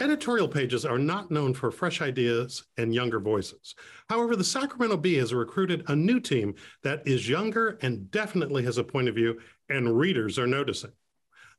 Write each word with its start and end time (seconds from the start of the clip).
Editorial 0.00 0.46
pages 0.46 0.84
are 0.84 0.98
not 0.98 1.30
known 1.30 1.52
for 1.52 1.72
fresh 1.72 2.00
ideas 2.00 2.64
and 2.76 2.94
younger 2.94 3.18
voices. 3.18 3.74
However, 4.08 4.36
the 4.36 4.44
Sacramento 4.44 4.96
Bee 4.96 5.16
has 5.16 5.34
recruited 5.34 5.82
a 5.88 5.96
new 5.96 6.20
team 6.20 6.54
that 6.84 7.02
is 7.06 7.28
younger 7.28 7.78
and 7.82 8.08
definitely 8.12 8.62
has 8.62 8.78
a 8.78 8.84
point 8.84 9.08
of 9.08 9.16
view, 9.16 9.40
and 9.68 9.98
readers 9.98 10.38
are 10.38 10.46
noticing. 10.46 10.92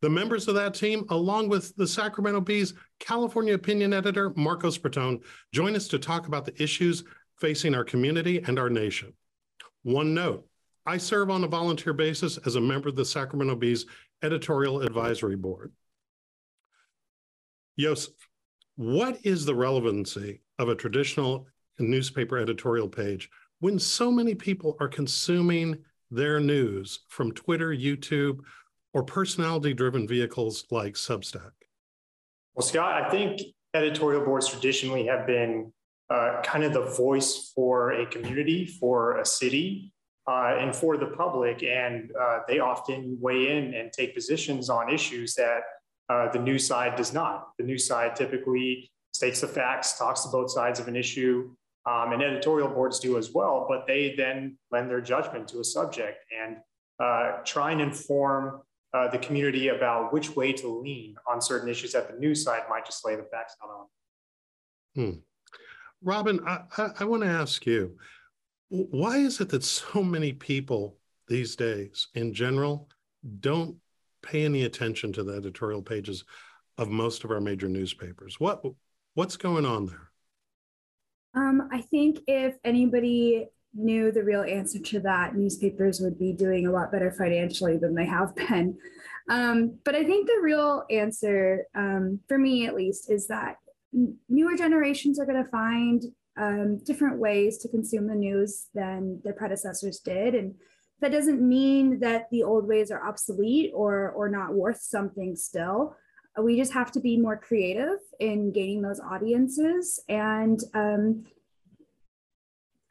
The 0.01 0.09
members 0.09 0.47
of 0.47 0.55
that 0.55 0.73
team, 0.73 1.05
along 1.09 1.49
with 1.49 1.75
the 1.75 1.87
Sacramento 1.87 2.39
Bee's 2.39 2.73
California 2.99 3.53
opinion 3.53 3.91
editor, 3.91 4.31
Marcos 4.37 4.77
Breton, 4.77 5.19
join 5.51 5.75
us 5.75 5.89
to 5.89 5.99
talk 5.99 6.27
about 6.27 6.45
the 6.45 6.63
issues 6.63 7.03
facing 7.41 7.75
our 7.75 7.83
community 7.83 8.41
and 8.41 8.57
our 8.57 8.69
nation. 8.69 9.11
One 9.83 10.13
note 10.13 10.47
I 10.85 10.97
serve 10.97 11.29
on 11.29 11.43
a 11.43 11.47
volunteer 11.47 11.93
basis 11.93 12.37
as 12.45 12.55
a 12.55 12.61
member 12.61 12.87
of 12.87 12.95
the 12.95 13.03
Sacramento 13.03 13.55
Bee's 13.55 13.85
editorial 14.23 14.81
advisory 14.81 15.35
board. 15.35 15.73
Yousef, 17.79 18.09
what 18.79 19.19
is 19.25 19.43
the 19.43 19.53
relevancy 19.53 20.39
of 20.57 20.69
a 20.69 20.75
traditional 20.75 21.45
newspaper 21.79 22.37
editorial 22.37 22.87
page 22.87 23.29
when 23.59 23.77
so 23.77 24.09
many 24.09 24.33
people 24.33 24.77
are 24.79 24.87
consuming 24.87 25.77
their 26.09 26.39
news 26.39 27.01
from 27.09 27.33
Twitter, 27.33 27.75
YouTube, 27.75 28.39
or 28.93 29.03
personality 29.03 29.73
driven 29.73 30.07
vehicles 30.07 30.63
like 30.71 30.93
Substack? 30.93 31.51
Well, 32.55 32.65
Scott, 32.65 33.03
I 33.03 33.09
think 33.09 33.41
editorial 33.73 34.23
boards 34.23 34.47
traditionally 34.47 35.05
have 35.07 35.27
been 35.27 35.73
uh, 36.09 36.41
kind 36.41 36.63
of 36.63 36.71
the 36.71 36.85
voice 36.95 37.51
for 37.53 37.91
a 37.91 38.05
community, 38.05 38.65
for 38.65 39.17
a 39.17 39.25
city, 39.25 39.91
uh, 40.25 40.55
and 40.57 40.73
for 40.73 40.95
the 40.95 41.07
public. 41.07 41.63
And 41.63 42.13
uh, 42.17 42.39
they 42.47 42.59
often 42.59 43.17
weigh 43.19 43.57
in 43.57 43.73
and 43.73 43.91
take 43.91 44.15
positions 44.15 44.69
on 44.69 44.89
issues 44.89 45.35
that 45.35 45.63
uh, 46.09 46.31
the 46.31 46.39
news 46.39 46.65
side 46.65 46.95
does 46.95 47.13
not. 47.13 47.49
The 47.57 47.63
news 47.63 47.85
side 47.87 48.15
typically 48.15 48.91
states 49.11 49.41
the 49.41 49.47
facts, 49.47 49.97
talks 49.97 50.23
to 50.23 50.29
both 50.29 50.51
sides 50.51 50.79
of 50.79 50.87
an 50.87 50.95
issue, 50.95 51.51
um, 51.85 52.11
and 52.11 52.21
editorial 52.21 52.67
boards 52.67 52.99
do 52.99 53.17
as 53.17 53.31
well, 53.31 53.65
but 53.67 53.85
they 53.87 54.13
then 54.15 54.57
lend 54.71 54.89
their 54.89 55.01
judgment 55.01 55.47
to 55.49 55.59
a 55.59 55.63
subject 55.63 56.23
and 56.43 56.57
uh, 56.99 57.37
try 57.45 57.71
and 57.71 57.81
inform 57.81 58.61
uh, 58.93 59.07
the 59.09 59.17
community 59.19 59.69
about 59.69 60.11
which 60.11 60.35
way 60.35 60.51
to 60.51 60.67
lean 60.67 61.15
on 61.27 61.41
certain 61.41 61.69
issues 61.69 61.91
that 61.93 62.11
the 62.11 62.17
news 62.19 62.43
side 62.43 62.63
might 62.69 62.85
just 62.85 63.05
lay 63.05 63.15
the 63.15 63.23
facts 63.23 63.55
out 63.63 63.69
on. 63.69 63.85
Hmm. 64.95 65.19
Robin, 66.01 66.39
I, 66.45 66.61
I, 66.77 66.89
I 67.01 67.03
want 67.05 67.23
to 67.23 67.29
ask 67.29 67.65
you 67.65 67.97
why 68.69 69.17
is 69.17 69.41
it 69.41 69.49
that 69.49 69.63
so 69.63 70.03
many 70.03 70.31
people 70.31 70.97
these 71.27 71.55
days 71.55 72.07
in 72.13 72.33
general 72.33 72.87
don't 73.39 73.75
pay 74.29 74.45
any 74.45 74.63
attention 74.63 75.11
to 75.13 75.23
the 75.23 75.33
editorial 75.33 75.81
pages 75.81 76.23
of 76.77 76.89
most 76.89 77.23
of 77.23 77.31
our 77.31 77.41
major 77.41 77.67
newspapers. 77.67 78.39
What 78.39 78.63
what's 79.15 79.37
going 79.37 79.65
on 79.65 79.87
there? 79.87 80.09
Um, 81.35 81.69
I 81.71 81.81
think 81.81 82.19
if 82.27 82.55
anybody 82.63 83.47
knew 83.73 84.11
the 84.11 84.23
real 84.23 84.41
answer 84.41 84.79
to 84.79 84.99
that, 85.01 85.35
newspapers 85.35 85.99
would 85.99 86.17
be 86.17 86.33
doing 86.33 86.67
a 86.67 86.71
lot 86.71 86.91
better 86.91 87.11
financially 87.11 87.77
than 87.77 87.93
they 87.93 88.05
have 88.05 88.35
been. 88.35 88.77
Um, 89.29 89.77
but 89.85 89.95
I 89.95 90.03
think 90.03 90.27
the 90.27 90.39
real 90.41 90.83
answer, 90.89 91.65
um, 91.75 92.19
for 92.27 92.37
me 92.37 92.65
at 92.65 92.75
least, 92.75 93.11
is 93.11 93.27
that 93.27 93.57
newer 94.27 94.55
generations 94.55 95.19
are 95.19 95.25
going 95.25 95.43
to 95.43 95.51
find 95.51 96.03
um, 96.35 96.79
different 96.83 97.19
ways 97.19 97.59
to 97.59 97.67
consume 97.67 98.07
the 98.07 98.15
news 98.15 98.67
than 98.73 99.21
their 99.23 99.33
predecessors 99.33 99.99
did. 99.99 100.33
And 100.33 100.55
that 101.01 101.11
doesn't 101.11 101.41
mean 101.41 101.99
that 101.99 102.29
the 102.31 102.43
old 102.43 102.67
ways 102.67 102.91
are 102.91 103.07
obsolete 103.07 103.71
or 103.73 104.11
or 104.11 104.29
not 104.29 104.53
worth 104.53 104.81
something 104.81 105.35
still. 105.35 105.95
We 106.41 106.57
just 106.57 106.73
have 106.73 106.91
to 106.93 106.99
be 106.99 107.17
more 107.17 107.37
creative 107.37 107.99
in 108.19 108.51
gaining 108.51 108.81
those 108.81 108.99
audiences 108.99 110.01
and 110.07 110.59
um, 110.73 111.25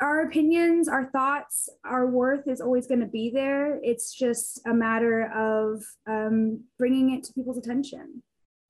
our 0.00 0.22
opinions 0.22 0.88
our 0.88 1.06
thoughts 1.06 1.68
our 1.84 2.06
worth 2.06 2.46
is 2.46 2.60
always 2.60 2.86
going 2.86 3.00
to 3.00 3.06
be 3.06 3.30
there. 3.30 3.80
It's 3.82 4.14
just 4.14 4.60
a 4.66 4.74
matter 4.74 5.30
of 5.32 5.82
um, 6.06 6.64
bringing 6.78 7.14
it 7.14 7.24
to 7.24 7.32
people's 7.32 7.58
attention. 7.58 8.22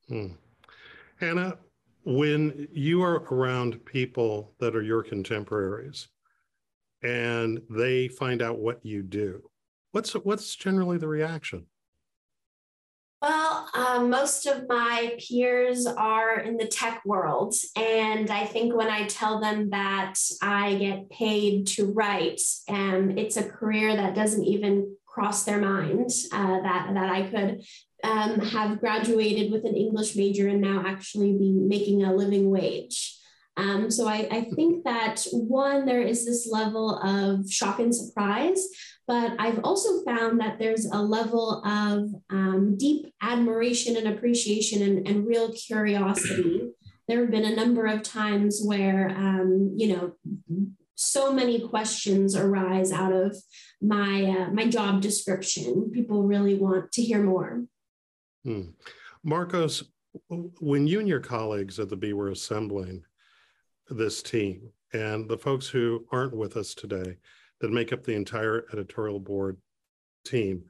Hmm. 0.08 0.28
hannah 1.20 1.58
when 2.04 2.66
you 2.72 3.02
are 3.02 3.16
around 3.30 3.84
people 3.84 4.54
that 4.58 4.74
are 4.74 4.82
your 4.82 5.02
contemporaries 5.02 6.08
and 7.02 7.60
they 7.70 8.08
find 8.08 8.42
out 8.42 8.58
what 8.58 8.84
you 8.84 9.02
do. 9.02 9.50
What's 9.92 10.12
what's 10.12 10.54
generally 10.54 10.98
the 10.98 11.08
reaction? 11.08 11.66
Well, 13.20 13.68
um, 13.74 14.10
most 14.10 14.46
of 14.46 14.68
my 14.68 15.16
peers 15.18 15.86
are 15.86 16.38
in 16.38 16.56
the 16.56 16.68
tech 16.68 17.02
world. 17.04 17.54
And 17.74 18.30
I 18.30 18.46
think 18.46 18.76
when 18.76 18.88
I 18.88 19.06
tell 19.06 19.40
them 19.40 19.70
that 19.70 20.14
I 20.40 20.76
get 20.76 21.10
paid 21.10 21.66
to 21.68 21.86
write, 21.86 22.40
and 22.68 23.10
um, 23.10 23.18
it's 23.18 23.36
a 23.36 23.48
career 23.48 23.96
that 23.96 24.14
doesn't 24.14 24.44
even 24.44 24.94
cross 25.04 25.42
their 25.44 25.60
mind 25.60 26.10
uh, 26.32 26.60
that, 26.60 26.90
that 26.94 27.10
I 27.10 27.22
could 27.28 27.64
um, 28.04 28.38
have 28.38 28.78
graduated 28.78 29.50
with 29.50 29.64
an 29.64 29.74
English 29.74 30.14
major 30.14 30.46
and 30.46 30.60
now 30.60 30.84
actually 30.86 31.32
be 31.32 31.50
making 31.50 32.04
a 32.04 32.14
living 32.14 32.50
wage. 32.50 33.17
Um, 33.58 33.90
so 33.90 34.06
I, 34.06 34.28
I 34.30 34.42
think 34.54 34.84
that 34.84 35.26
one, 35.32 35.84
there 35.84 36.00
is 36.00 36.24
this 36.24 36.48
level 36.50 37.00
of 37.02 37.50
shock 37.50 37.80
and 37.80 37.92
surprise, 37.92 38.64
but 39.08 39.32
I've 39.40 39.58
also 39.64 40.04
found 40.04 40.40
that 40.40 40.60
there's 40.60 40.86
a 40.86 41.02
level 41.02 41.60
of 41.64 42.08
um, 42.30 42.76
deep 42.78 43.12
admiration 43.20 43.96
and 43.96 44.06
appreciation 44.06 44.82
and, 44.82 45.08
and, 45.08 45.26
real 45.26 45.52
curiosity. 45.52 46.62
There 47.08 47.22
have 47.22 47.30
been 47.30 47.46
a 47.46 47.56
number 47.56 47.86
of 47.86 48.02
times 48.02 48.60
where, 48.62 49.08
um, 49.08 49.72
you 49.74 49.96
know, 49.96 50.12
so 50.94 51.32
many 51.32 51.66
questions 51.66 52.36
arise 52.36 52.92
out 52.92 53.14
of 53.14 53.34
my 53.80 54.24
uh, 54.24 54.50
my 54.50 54.66
job 54.66 55.00
description. 55.00 55.90
People 55.90 56.24
really 56.24 56.54
want 56.54 56.92
to 56.92 57.02
hear 57.02 57.22
more. 57.22 57.64
Hmm. 58.44 58.72
Marcos, 59.24 59.84
when 60.60 60.86
you 60.86 61.00
and 61.00 61.08
your 61.08 61.20
colleagues 61.20 61.78
at 61.78 61.88
the 61.88 61.96
Bee 61.96 62.12
were 62.12 62.28
assembling 62.28 63.04
this 63.90 64.22
team 64.22 64.70
and 64.92 65.28
the 65.28 65.38
folks 65.38 65.68
who 65.68 66.06
aren't 66.12 66.36
with 66.36 66.56
us 66.56 66.74
today 66.74 67.16
that 67.60 67.70
make 67.72 67.92
up 67.92 68.04
the 68.04 68.14
entire 68.14 68.64
editorial 68.72 69.20
board 69.20 69.56
team. 70.24 70.62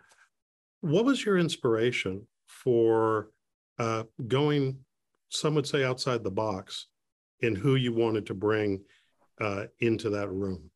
What 0.80 1.04
was 1.04 1.24
your 1.24 1.38
inspiration 1.38 2.26
for 2.46 3.30
uh, 3.78 4.04
going, 4.26 4.78
some 5.28 5.54
would 5.54 5.66
say, 5.66 5.84
outside 5.84 6.24
the 6.24 6.30
box 6.30 6.86
in 7.40 7.54
who 7.54 7.74
you 7.74 7.92
wanted 7.92 8.26
to 8.26 8.34
bring 8.34 8.82
uh, 9.40 9.64
into 9.80 10.10
that 10.10 10.30
room? 10.30 10.70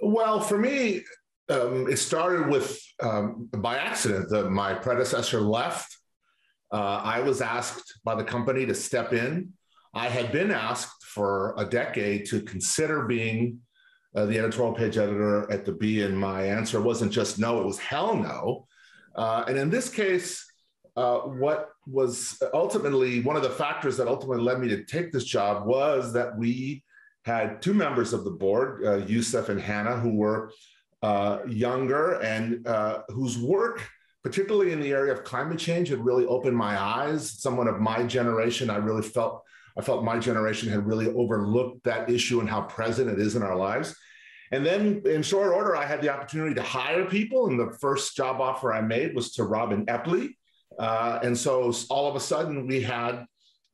Well, 0.00 0.40
for 0.40 0.58
me, 0.58 1.02
um, 1.48 1.88
it 1.88 1.98
started 1.98 2.48
with 2.48 2.80
um, 3.02 3.48
by 3.56 3.76
accident. 3.76 4.28
that 4.30 4.50
my 4.50 4.74
predecessor 4.74 5.40
left. 5.40 5.96
Uh, 6.72 7.00
I 7.04 7.20
was 7.20 7.40
asked 7.40 8.00
by 8.04 8.14
the 8.14 8.24
company 8.24 8.64
to 8.66 8.74
step 8.74 9.12
in. 9.12 9.50
I 9.94 10.08
had 10.08 10.32
been 10.32 10.50
asked 10.50 11.01
for 11.14 11.54
a 11.56 11.64
decade 11.64 12.26
to 12.26 12.40
consider 12.42 13.06
being 13.06 13.58
uh, 14.14 14.26
the 14.26 14.38
editorial 14.38 14.74
page 14.74 14.98
editor 14.98 15.50
at 15.50 15.64
the 15.64 15.72
Bee, 15.72 16.02
and 16.02 16.16
my 16.18 16.42
answer 16.42 16.80
wasn't 16.80 17.12
just 17.12 17.38
no, 17.38 17.60
it 17.60 17.66
was 17.66 17.78
hell 17.78 18.14
no. 18.14 18.66
Uh, 19.14 19.44
and 19.46 19.58
in 19.58 19.70
this 19.70 19.88
case, 19.88 20.44
uh, 20.96 21.20
what 21.20 21.70
was 21.86 22.42
ultimately 22.52 23.22
one 23.22 23.36
of 23.36 23.42
the 23.42 23.50
factors 23.50 23.96
that 23.96 24.08
ultimately 24.08 24.42
led 24.42 24.58
me 24.58 24.68
to 24.68 24.84
take 24.84 25.12
this 25.12 25.24
job 25.24 25.66
was 25.66 26.12
that 26.12 26.36
we 26.36 26.82
had 27.24 27.62
two 27.62 27.74
members 27.74 28.12
of 28.12 28.24
the 28.24 28.30
board, 28.30 28.84
uh, 28.84 29.50
and 29.50 29.60
Hannah, 29.60 29.96
who 29.96 30.14
were 30.16 30.50
uh, 31.02 31.38
younger 31.48 32.20
and 32.20 32.66
uh, 32.66 33.02
whose 33.08 33.38
work, 33.38 33.88
particularly 34.22 34.72
in 34.72 34.80
the 34.80 34.92
area 34.92 35.12
of 35.12 35.24
climate 35.24 35.58
change, 35.58 35.88
had 35.88 36.04
really 36.04 36.26
opened 36.26 36.56
my 36.56 36.80
eyes. 36.80 37.40
Someone 37.40 37.68
of 37.68 37.80
my 37.80 38.04
generation, 38.04 38.70
I 38.70 38.76
really 38.76 39.02
felt 39.02 39.42
I 39.78 39.82
felt 39.82 40.04
my 40.04 40.18
generation 40.18 40.68
had 40.68 40.86
really 40.86 41.08
overlooked 41.08 41.84
that 41.84 42.10
issue 42.10 42.40
and 42.40 42.48
how 42.48 42.62
present 42.62 43.10
it 43.10 43.18
is 43.18 43.36
in 43.36 43.42
our 43.42 43.56
lives. 43.56 43.96
And 44.50 44.66
then 44.66 45.02
in 45.06 45.22
short 45.22 45.52
order, 45.52 45.74
I 45.74 45.86
had 45.86 46.02
the 46.02 46.10
opportunity 46.10 46.54
to 46.54 46.62
hire 46.62 47.06
people. 47.06 47.48
And 47.48 47.58
the 47.58 47.76
first 47.80 48.14
job 48.14 48.40
offer 48.40 48.72
I 48.72 48.82
made 48.82 49.14
was 49.14 49.32
to 49.32 49.44
Robin 49.44 49.86
Epley. 49.86 50.30
Uh, 50.78 51.18
and 51.22 51.36
so 51.36 51.72
all 51.88 52.08
of 52.08 52.16
a 52.16 52.20
sudden 52.20 52.66
we 52.66 52.80
had 52.80 53.24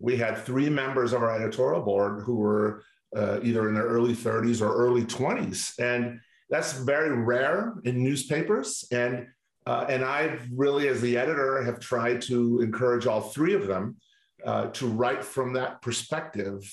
we 0.00 0.16
had 0.16 0.38
three 0.38 0.70
members 0.70 1.12
of 1.12 1.22
our 1.24 1.34
editorial 1.34 1.82
board 1.82 2.22
who 2.22 2.36
were 2.36 2.84
uh, 3.16 3.40
either 3.42 3.68
in 3.68 3.74
their 3.74 3.86
early 3.86 4.14
30s 4.14 4.62
or 4.62 4.72
early 4.72 5.04
20s. 5.04 5.72
And 5.80 6.20
that's 6.50 6.74
very 6.74 7.10
rare 7.10 7.74
in 7.84 8.04
newspapers. 8.04 8.86
And 8.92 9.26
uh, 9.66 9.84
and 9.88 10.02
I've 10.02 10.48
really, 10.54 10.88
as 10.88 11.02
the 11.02 11.18
editor, 11.18 11.62
have 11.62 11.78
tried 11.78 12.22
to 12.22 12.60
encourage 12.62 13.06
all 13.06 13.20
three 13.20 13.52
of 13.52 13.66
them 13.66 13.96
uh, 14.44 14.66
to 14.68 14.86
write 14.86 15.24
from 15.24 15.52
that 15.54 15.82
perspective, 15.82 16.72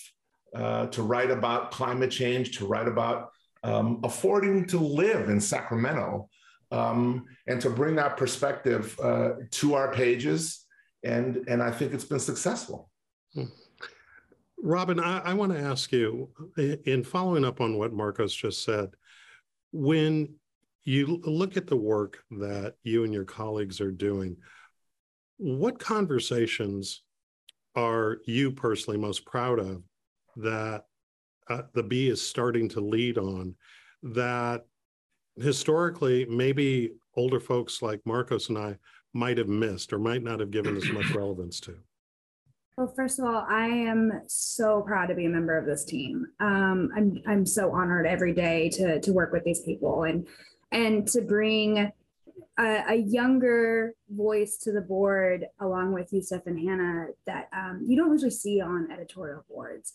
uh, 0.56 0.88
to 0.88 1.02
write 1.02 1.32
about 1.32 1.72
climate 1.72 2.12
change, 2.12 2.58
to 2.58 2.66
write 2.66 2.88
about 2.88 3.30
um, 3.64 4.00
affording 4.04 4.66
to 4.68 4.80
live 4.80 5.30
in 5.30 5.40
Sacramento, 5.42 6.30
um, 6.72 7.26
and 7.48 7.60
to 7.62 7.70
bring 7.70 7.96
that 7.96 8.18
perspective 8.18 8.98
uh, 9.02 9.32
to 9.52 9.74
our 9.74 9.92
pages. 9.92 10.66
And, 11.04 11.44
and 11.48 11.62
I 11.62 11.72
think 11.72 11.94
it's 11.94 12.06
been 12.06 12.20
successful. 12.20 12.90
Hmm. 13.34 13.46
Robin, 14.58 15.00
I, 15.00 15.20
I 15.20 15.34
want 15.34 15.52
to 15.52 15.60
ask 15.60 15.92
you, 15.92 16.30
in 16.58 17.04
following 17.04 17.46
up 17.46 17.62
on 17.62 17.78
what 17.78 17.94
Marcos 17.94 18.34
just 18.34 18.64
said, 18.64 18.90
when 19.72 20.36
you 20.84 21.20
look 21.24 21.58
at 21.58 21.68
the 21.68 21.76
work 21.76 22.24
that 22.32 22.76
you 22.84 23.04
and 23.04 23.14
your 23.14 23.26
colleagues 23.26 23.82
are 23.82 23.92
doing, 23.92 24.38
what 25.38 25.80
conversations 25.80 27.02
are 27.76 28.20
you 28.26 28.52
personally 28.52 28.98
most 28.98 29.26
proud 29.26 29.60
of 29.60 29.84
that 30.38 30.86
uh, 31.50 31.64
the 31.74 31.84
Bee 31.84 32.10
is 32.10 32.22
starting 32.22 32.68
to 32.70 32.80
lead 32.80 33.18
on 33.18 33.56
that 34.02 34.66
historically 35.38 36.26
maybe 36.26 36.92
older 37.16 37.40
folks 37.40 37.82
like 37.82 38.02
Marcos 38.06 38.50
and 38.50 38.58
I 38.58 38.78
might 39.14 39.38
have 39.38 39.48
missed 39.48 39.94
or 39.94 40.00
might 40.00 40.24
not 40.24 40.40
have 40.40 40.52
given 40.52 40.76
as 40.76 40.90
much 40.92 41.10
relevance 41.16 41.60
to? 41.62 41.76
Well, 42.78 42.92
first 42.94 43.20
of 43.20 43.26
all, 43.26 43.46
I 43.50 43.68
am 43.68 44.22
so 44.28 44.82
proud 44.82 45.08
to 45.08 45.16
be 45.16 45.26
a 45.26 45.30
member 45.30 45.58
of 45.58 45.66
this 45.66 45.86
team. 45.86 46.26
Um, 46.42 46.90
I'm 46.96 47.22
I'm 47.26 47.46
so 47.46 47.72
honored 47.72 48.06
every 48.06 48.34
day 48.34 48.70
to 48.72 49.00
to 49.00 49.14
work 49.14 49.32
with 49.32 49.46
these 49.46 49.62
people 49.62 50.04
and 50.04 50.28
and 50.74 51.08
to 51.08 51.22
bring 51.22 51.90
a, 52.58 52.84
a 52.90 52.96
younger 52.96 53.94
voice 54.10 54.58
to 54.58 54.72
the 54.72 54.82
board 54.82 55.46
along 55.60 55.94
with 55.94 56.12
Yousef 56.12 56.46
and 56.46 56.60
Hannah 56.60 57.08
that 57.26 57.50
um, 57.54 57.84
you 57.86 57.98
don't 57.98 58.12
usually 58.12 58.32
see 58.32 58.62
on 58.62 58.92
editorial 58.92 59.46
boards. 59.50 59.94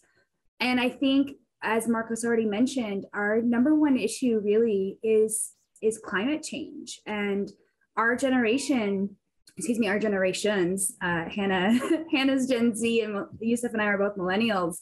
And 0.60 0.80
I 0.80 0.90
think, 0.90 1.32
as 1.62 1.88
Marcos 1.88 2.24
already 2.24 2.46
mentioned, 2.46 3.06
our 3.12 3.40
number 3.40 3.74
one 3.74 3.96
issue 3.96 4.40
really 4.44 4.98
is 5.02 5.52
is 5.82 5.98
climate 5.98 6.42
change 6.42 7.00
and 7.06 7.50
our 7.96 8.14
generation 8.14 9.16
excuse 9.56 9.78
me, 9.78 9.88
our 9.88 9.98
generations, 9.98 10.94
uh, 11.02 11.28
Hannah, 11.28 11.78
Hannah's 12.12 12.46
Gen 12.46 12.74
Z 12.74 13.02
and 13.02 13.26
Yousef 13.42 13.72
and 13.74 13.82
I 13.82 13.86
are 13.86 13.98
both 13.98 14.16
millennials. 14.16 14.78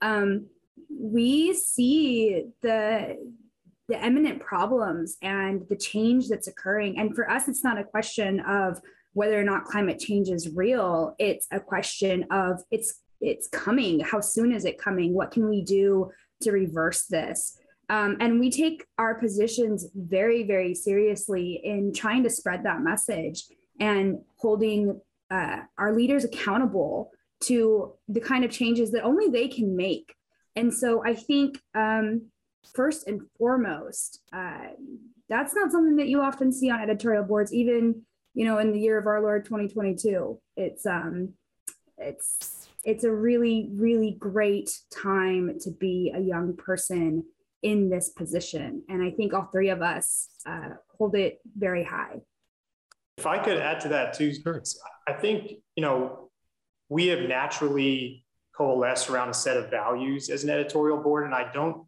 Um, 0.00 0.46
we 0.88 1.52
see 1.52 2.46
the 2.62 3.18
the 3.92 4.02
eminent 4.02 4.40
problems 4.40 5.18
and 5.20 5.66
the 5.68 5.76
change 5.76 6.28
that's 6.28 6.48
occurring. 6.48 6.98
And 6.98 7.14
for 7.14 7.30
us, 7.30 7.46
it's 7.46 7.62
not 7.62 7.78
a 7.78 7.84
question 7.84 8.40
of 8.40 8.80
whether 9.12 9.38
or 9.38 9.44
not 9.44 9.64
climate 9.64 9.98
change 9.98 10.30
is 10.30 10.48
real. 10.54 11.14
It's 11.18 11.46
a 11.52 11.60
question 11.60 12.24
of 12.30 12.62
it's 12.70 13.00
it's 13.20 13.48
coming. 13.48 14.00
How 14.00 14.20
soon 14.20 14.50
is 14.50 14.64
it 14.64 14.78
coming? 14.78 15.12
What 15.12 15.30
can 15.30 15.46
we 15.48 15.62
do 15.62 16.10
to 16.40 16.52
reverse 16.52 17.04
this? 17.04 17.58
Um, 17.90 18.16
and 18.20 18.40
we 18.40 18.50
take 18.50 18.86
our 18.96 19.14
positions 19.14 19.86
very, 19.94 20.42
very 20.44 20.74
seriously 20.74 21.60
in 21.62 21.92
trying 21.92 22.22
to 22.22 22.30
spread 22.30 22.64
that 22.64 22.80
message 22.80 23.44
and 23.78 24.20
holding 24.38 24.98
uh, 25.30 25.58
our 25.76 25.94
leaders 25.94 26.24
accountable 26.24 27.10
to 27.40 27.92
the 28.08 28.20
kind 28.20 28.44
of 28.44 28.50
changes 28.50 28.90
that 28.92 29.04
only 29.04 29.28
they 29.28 29.48
can 29.48 29.76
make. 29.76 30.14
And 30.56 30.72
so 30.72 31.04
I 31.04 31.14
think 31.14 31.60
um, 31.74 32.31
first 32.74 33.06
and 33.06 33.22
foremost, 33.38 34.20
uh, 34.32 34.68
that's 35.28 35.54
not 35.54 35.72
something 35.72 35.96
that 35.96 36.08
you 36.08 36.20
often 36.20 36.52
see 36.52 36.70
on 36.70 36.80
editorial 36.80 37.24
boards, 37.24 37.52
even 37.52 38.02
you 38.34 38.44
know 38.44 38.58
in 38.58 38.72
the 38.72 38.80
year 38.80 38.98
of 38.98 39.06
our 39.06 39.20
Lord 39.20 39.44
2022. 39.44 40.40
It's 40.56 40.86
um, 40.86 41.34
it's 41.98 42.68
it's 42.84 43.04
a 43.04 43.12
really 43.12 43.70
really 43.72 44.16
great 44.18 44.78
time 44.90 45.58
to 45.60 45.70
be 45.70 46.12
a 46.14 46.20
young 46.20 46.56
person 46.56 47.24
in 47.62 47.88
this 47.88 48.08
position, 48.08 48.82
and 48.88 49.02
I 49.02 49.10
think 49.10 49.32
all 49.32 49.48
three 49.52 49.70
of 49.70 49.82
us 49.82 50.28
uh, 50.46 50.70
hold 50.98 51.14
it 51.14 51.40
very 51.56 51.84
high. 51.84 52.20
If 53.18 53.26
I 53.26 53.38
could 53.38 53.58
add 53.58 53.80
to 53.80 53.88
that 53.88 54.14
too, 54.14 54.34
sure. 54.34 54.62
I 55.06 55.12
think, 55.12 55.52
you 55.76 55.82
know, 55.82 56.30
we 56.88 57.08
have 57.08 57.20
naturally 57.20 58.24
coalesced 58.56 59.10
around 59.10 59.30
a 59.30 59.34
set 59.34 59.56
of 59.56 59.70
values 59.70 60.28
as 60.28 60.44
an 60.44 60.50
editorial 60.50 60.98
board. 60.98 61.24
And 61.24 61.34
I 61.34 61.50
don't 61.52 61.86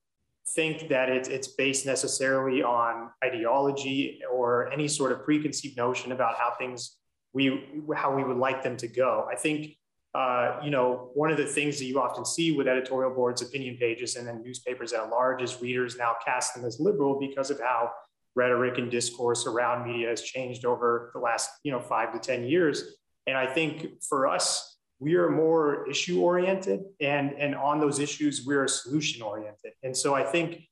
think 0.49 0.89
that 0.89 1.09
it's, 1.09 1.29
it's 1.29 1.49
based 1.49 1.87
necessarily 1.87 2.63
on 2.63 3.11
ideology 3.25 4.21
or 4.31 4.71
any 4.73 4.89
sort 4.89 5.13
of 5.13 5.25
preconceived 5.25 5.77
notion 5.77 6.13
about 6.13 6.37
how 6.37 6.53
things 6.59 6.99
we 7.33 7.65
how 7.97 8.15
we 8.15 8.23
would 8.23 8.37
like 8.37 8.63
them 8.63 8.77
to 8.77 8.87
go. 8.87 9.27
I 9.31 9.37
think 9.37 9.77
uh, 10.15 10.61
you 10.63 10.71
know 10.71 11.11
one 11.15 11.31
of 11.31 11.37
the 11.37 11.47
things 11.47 11.79
that 11.79 11.87
you 11.87 12.01
often 12.01 12.25
see 12.25 12.53
with 12.53 12.69
editorial 12.69 13.15
boards, 13.15 13.43
opinion 13.43 13.77
pages, 13.77 14.17
and 14.17 14.27
then 14.27 14.43
newspapers 14.43 14.93
at 14.93 15.09
large 15.09 15.43
is 15.43 15.61
readers 15.61 15.97
now 15.97 16.15
cast 16.25 16.55
them 16.55 16.65
as 16.65 16.79
liberal 16.79 17.19
because 17.19 17.51
of 17.51 17.59
how 17.59 17.91
rhetoric 18.37 18.79
and 18.79 18.91
discourse 18.91 19.47
around 19.47 19.87
media 19.87 20.09
has 20.09 20.23
changed 20.23 20.65
over 20.65 21.11
the 21.15 21.21
last 21.21 21.51
you 21.63 21.73
know 21.73 21.81
five 21.81 22.13
to 22.13 22.19
ten 22.19 22.45
years 22.45 22.97
and 23.27 23.37
i 23.37 23.47
think 23.47 24.03
for 24.03 24.27
us 24.27 24.74
we 25.01 25.17
are 25.17 25.31
more 25.31 25.89
issue 25.89 26.21
oriented 26.21 26.85
and 27.01 27.33
and 27.35 27.55
on 27.55 27.81
those 27.81 27.99
issues 27.99 28.45
we're 28.47 28.69
solution 28.69 29.23
oriented. 29.23 29.73
And 29.83 29.97
so 29.97 30.15
i 30.15 30.23
think 30.23 30.69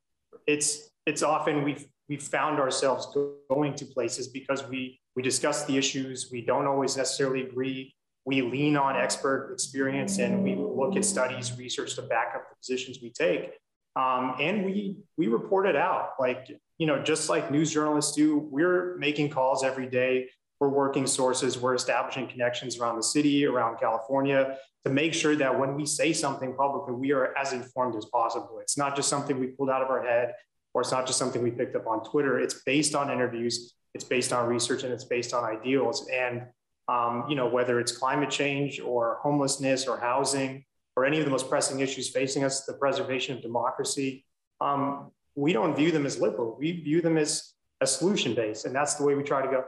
it's 0.46 0.90
it's 1.06 1.22
often 1.22 1.64
we've 1.64 1.86
we've 2.08 2.22
found 2.22 2.58
ourselves 2.58 3.08
going 3.48 3.74
to 3.74 3.84
places 3.86 4.28
because 4.28 4.66
we 4.68 5.00
we 5.14 5.22
discuss 5.22 5.64
the 5.64 5.76
issues. 5.76 6.30
We 6.32 6.40
don't 6.40 6.66
always 6.66 6.96
necessarily 6.96 7.42
agree. 7.42 7.94
We 8.24 8.40
lean 8.40 8.76
on 8.76 8.96
expert 8.96 9.50
experience 9.52 10.18
and 10.18 10.42
we 10.42 10.54
look 10.54 10.96
at 10.96 11.04
studies 11.04 11.56
research 11.58 11.96
to 11.96 12.02
back 12.02 12.32
up 12.34 12.48
the 12.48 12.56
positions 12.56 13.00
we 13.02 13.10
take. 13.10 13.52
Um, 13.94 14.36
and 14.40 14.64
we 14.64 14.96
we 15.18 15.26
report 15.26 15.66
it 15.66 15.76
out. 15.76 16.10
Like 16.18 16.48
you 16.78 16.86
know, 16.86 17.02
just 17.02 17.28
like 17.28 17.50
news 17.50 17.72
journalists 17.72 18.14
do, 18.14 18.38
we're 18.38 18.96
making 18.96 19.30
calls 19.30 19.64
every 19.64 19.88
day. 19.88 20.28
We're 20.62 20.68
working 20.68 21.08
sources, 21.08 21.58
we're 21.58 21.74
establishing 21.74 22.28
connections 22.28 22.78
around 22.78 22.94
the 22.94 23.02
city, 23.02 23.44
around 23.44 23.80
California 23.80 24.58
to 24.84 24.92
make 24.92 25.12
sure 25.12 25.34
that 25.34 25.58
when 25.58 25.74
we 25.74 25.84
say 25.84 26.12
something 26.12 26.54
publicly, 26.54 26.94
we 26.94 27.10
are 27.10 27.36
as 27.36 27.52
informed 27.52 27.96
as 27.96 28.04
possible. 28.04 28.60
It's 28.60 28.78
not 28.78 28.94
just 28.94 29.08
something 29.08 29.40
we 29.40 29.48
pulled 29.48 29.70
out 29.70 29.82
of 29.82 29.90
our 29.90 30.04
head 30.06 30.34
or 30.72 30.82
it's 30.82 30.92
not 30.92 31.04
just 31.04 31.18
something 31.18 31.42
we 31.42 31.50
picked 31.50 31.74
up 31.74 31.88
on 31.88 32.04
Twitter. 32.04 32.38
It's 32.38 32.62
based 32.62 32.94
on 32.94 33.10
interviews, 33.10 33.74
it's 33.92 34.04
based 34.04 34.32
on 34.32 34.48
research, 34.48 34.84
and 34.84 34.92
it's 34.92 35.02
based 35.02 35.34
on 35.34 35.42
ideals. 35.42 36.08
And 36.14 36.42
um, 36.86 37.24
you 37.28 37.34
know, 37.34 37.48
whether 37.48 37.80
it's 37.80 37.90
climate 37.90 38.30
change 38.30 38.78
or 38.78 39.18
homelessness 39.20 39.88
or 39.88 39.98
housing 39.98 40.64
or 40.94 41.04
any 41.04 41.18
of 41.18 41.24
the 41.24 41.30
most 41.32 41.50
pressing 41.50 41.80
issues 41.80 42.08
facing 42.08 42.44
us, 42.44 42.66
the 42.66 42.74
preservation 42.74 43.36
of 43.36 43.42
democracy, 43.42 44.24
um, 44.60 45.10
we 45.34 45.52
don't 45.52 45.74
view 45.74 45.90
them 45.90 46.06
as 46.06 46.20
liberal. 46.20 46.56
We 46.56 46.70
view 46.70 47.02
them 47.02 47.18
as 47.18 47.54
a 47.80 47.86
solution 47.88 48.36
based, 48.36 48.64
and 48.64 48.72
that's 48.72 48.94
the 48.94 49.02
way 49.02 49.16
we 49.16 49.24
try 49.24 49.42
to 49.42 49.50
go. 49.50 49.64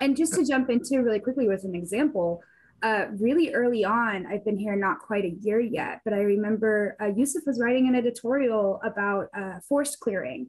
And 0.00 0.16
just 0.16 0.34
to 0.34 0.44
jump 0.44 0.70
into 0.70 1.02
really 1.02 1.20
quickly 1.20 1.48
with 1.48 1.64
an 1.64 1.74
example, 1.74 2.42
uh, 2.82 3.06
really 3.18 3.52
early 3.52 3.84
on, 3.84 4.26
I've 4.26 4.44
been 4.44 4.58
here 4.58 4.76
not 4.76 5.00
quite 5.00 5.24
a 5.24 5.36
year 5.40 5.58
yet, 5.58 6.00
but 6.04 6.14
I 6.14 6.18
remember 6.18 6.96
uh, 7.00 7.06
Yousef 7.06 7.46
was 7.46 7.58
writing 7.60 7.88
an 7.88 7.96
editorial 7.96 8.80
about 8.84 9.28
uh, 9.36 9.58
forest 9.68 9.98
clearing. 9.98 10.48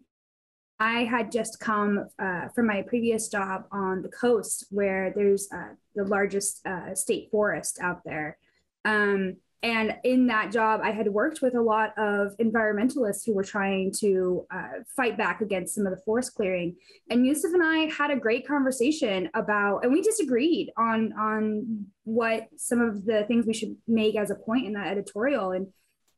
I 0.80 1.04
had 1.04 1.32
just 1.32 1.60
come 1.60 2.08
uh, 2.20 2.50
from 2.50 2.68
my 2.68 2.84
previous 2.84 3.28
job 3.28 3.66
on 3.72 4.02
the 4.02 4.10
coast 4.10 4.66
where 4.70 5.12
there's 5.16 5.50
uh, 5.52 5.74
the 5.96 6.06
largest 6.06 6.66
uh, 6.66 6.94
state 6.96 7.30
forest 7.32 7.80
out 7.82 8.02
there. 8.06 8.38
Um, 8.86 9.38
and 9.62 9.98
in 10.06 10.28
that 10.28 10.54
job, 10.54 10.80
I 10.82 10.92
had 10.92 11.10
worked 11.10 11.42
with 11.42 11.54
a 11.54 11.62
lot 11.62 11.92
of 11.98 12.36
environmentalists 12.38 13.26
who 13.26 13.34
were 13.34 13.44
trying 13.44 13.92
to 14.00 14.46
uh, 14.54 14.84
fight 14.96 15.18
back 15.18 15.42
against 15.42 15.76
some 15.76 15.86
of 15.86 15.92
the 15.92 16.02
forest 16.04 16.34
clearing. 16.34 16.78
And 17.10 17.26
Yousef 17.26 17.54
and 17.54 17.64
I 17.64 17.94
had 17.94 18.10
a 18.10 18.16
great 18.16 18.48
conversation 18.48 19.30
about, 19.34 19.84
and 19.84 19.92
we 19.92 20.02
disagreed 20.02 20.72
on 20.78 21.12
on 21.14 21.88
what 22.06 22.48
some 22.56 22.80
of 22.80 23.06
the 23.06 23.26
things 23.26 23.46
we 23.46 23.54
should 23.54 23.76
make 23.86 24.16
as 24.16 24.32
a 24.32 24.36
point 24.36 24.66
in 24.66 24.74
that 24.74 24.88
editorial. 24.88 25.52
And 25.52 25.68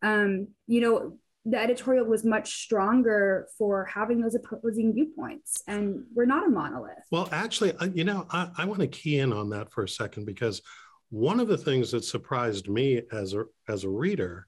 um, 0.04 0.50
you 0.68 0.82
know, 0.82 1.18
the 1.44 1.58
editorial 1.58 2.06
was 2.06 2.24
much 2.24 2.54
stronger 2.64 3.48
for 3.58 3.86
having 3.86 4.22
those 4.22 4.36
opposing 4.36 4.94
viewpoints, 4.94 5.64
and 5.68 6.04
we're 6.14 6.26
not 6.26 6.46
a 6.46 6.50
monolith. 6.50 7.06
Well, 7.10 7.28
actually, 7.32 7.74
you 7.96 8.04
know, 8.04 8.28
I, 8.30 8.52
I 8.56 8.66
want 8.66 8.82
to 8.82 8.88
key 8.88 9.18
in 9.18 9.34
on 9.34 9.50
that 9.50 9.72
for 9.72 9.84
a 9.84 9.90
second 9.90 10.26
because 10.26 10.62
one 11.12 11.42
of 11.42 11.48
the 11.50 11.58
things 11.58 11.92
that 11.92 12.06
surprised 12.06 12.70
me 12.70 13.02
as 13.12 13.34
a 13.34 13.44
as 13.68 13.84
a 13.84 13.90
reader, 13.90 14.48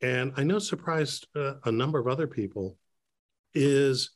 and 0.00 0.32
I 0.36 0.42
know 0.42 0.58
surprised 0.58 1.28
uh, 1.36 1.54
a 1.64 1.70
number 1.70 1.98
of 1.98 2.08
other 2.08 2.26
people, 2.26 2.76
is 3.54 4.10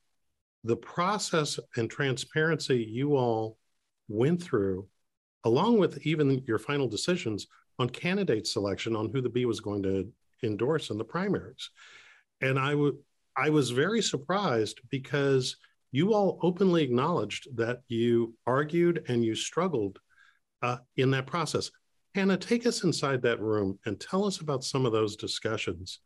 the 0.65 0.77
process 0.77 1.61
and 1.77 1.91
transparency 1.91 2.79
you 2.79 3.17
all 3.17 3.59
went 4.09 4.43
through, 4.43 4.89
along 5.45 5.79
with 5.79 6.05
even 6.07 6.43
your 6.47 6.59
final 6.59 6.89
decisions 6.89 7.47
on 7.79 7.91
candidate 7.91 8.47
selection 8.47 8.97
on 8.97 9.11
who 9.11 9.21
the 9.21 9.29
Bee 9.29 9.45
was 9.45 9.61
going 9.61 9.83
to 9.83 10.11
endorse 10.43 10.89
in 10.89 10.97
the 10.97 11.05
primaries. 11.05 11.71
And 12.41 12.59
I 12.59 12.75
would 12.75 12.97
I 13.37 13.51
was 13.51 13.71
very 13.71 14.01
surprised 14.01 14.81
because 14.89 15.57
you 15.91 16.15
all 16.15 16.39
openly 16.43 16.83
acknowledged 16.83 17.55
that 17.57 17.83
you 17.89 18.35
argued 18.47 19.05
and 19.09 19.23
you 19.23 19.35
struggled 19.35 19.99
uh, 20.63 20.79
in 20.97 21.11
that 21.11 21.27
process. 21.27 21.71
Hannah, 22.15 22.37
take 22.37 22.67
us 22.67 22.85
inside 22.85 23.23
that 23.23 23.41
room 23.41 23.79
and 23.87 23.99
tell 23.99 24.25
us 24.25 24.41
about 24.41 24.65
some 24.65 24.85
of 24.85 24.93
those 24.93 25.17
discussions. 25.17 26.01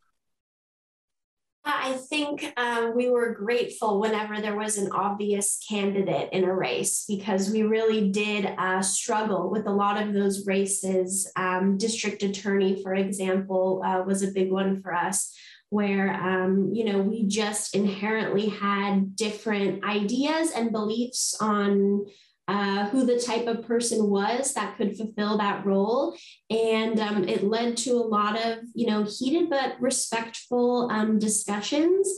I 1.65 1.93
think 2.09 2.53
um, 2.55 2.95
we 2.95 3.09
were 3.09 3.33
grateful 3.33 3.99
whenever 3.99 4.39
there 4.39 4.55
was 4.55 4.77
an 4.77 4.89
obvious 4.93 5.59
candidate 5.67 6.29
in 6.31 6.45
a 6.45 6.53
race 6.53 7.03
because 7.09 7.49
we 7.49 7.63
really 7.63 8.09
did 8.09 8.45
uh, 8.57 8.81
struggle 8.81 9.49
with 9.49 9.67
a 9.67 9.71
lot 9.71 10.01
of 10.01 10.13
those 10.13 10.47
races. 10.47 11.29
Um, 11.35 11.77
district 11.77 12.23
attorney, 12.23 12.81
for 12.81 12.93
example, 12.93 13.81
uh, 13.85 14.01
was 14.03 14.23
a 14.23 14.31
big 14.31 14.49
one 14.49 14.81
for 14.81 14.93
us 14.93 15.35
where 15.69 16.13
um, 16.13 16.71
you 16.73 16.85
know 16.85 16.99
we 16.99 17.27
just 17.27 17.75
inherently 17.75 18.47
had 18.47 19.15
different 19.17 19.83
ideas 19.83 20.51
and 20.51 20.71
beliefs 20.71 21.35
on 21.41 22.05
uh, 22.47 22.87
who 22.89 23.05
the 23.05 23.19
type 23.19 23.45
of 23.47 23.67
person 23.67 24.09
was 24.09 24.53
that 24.53 24.77
could 24.77 24.95
fulfill 24.95 25.37
that 25.37 25.65
role. 25.65 26.15
And 26.49 26.99
um, 26.99 27.27
it 27.27 27.43
led 27.43 27.77
to 27.77 27.91
a 27.91 28.07
lot 28.07 28.39
of, 28.39 28.59
you 28.73 28.87
know, 28.87 29.03
heated 29.03 29.49
but 29.49 29.79
respectful 29.81 30.89
um, 30.91 31.19
discussions. 31.19 32.09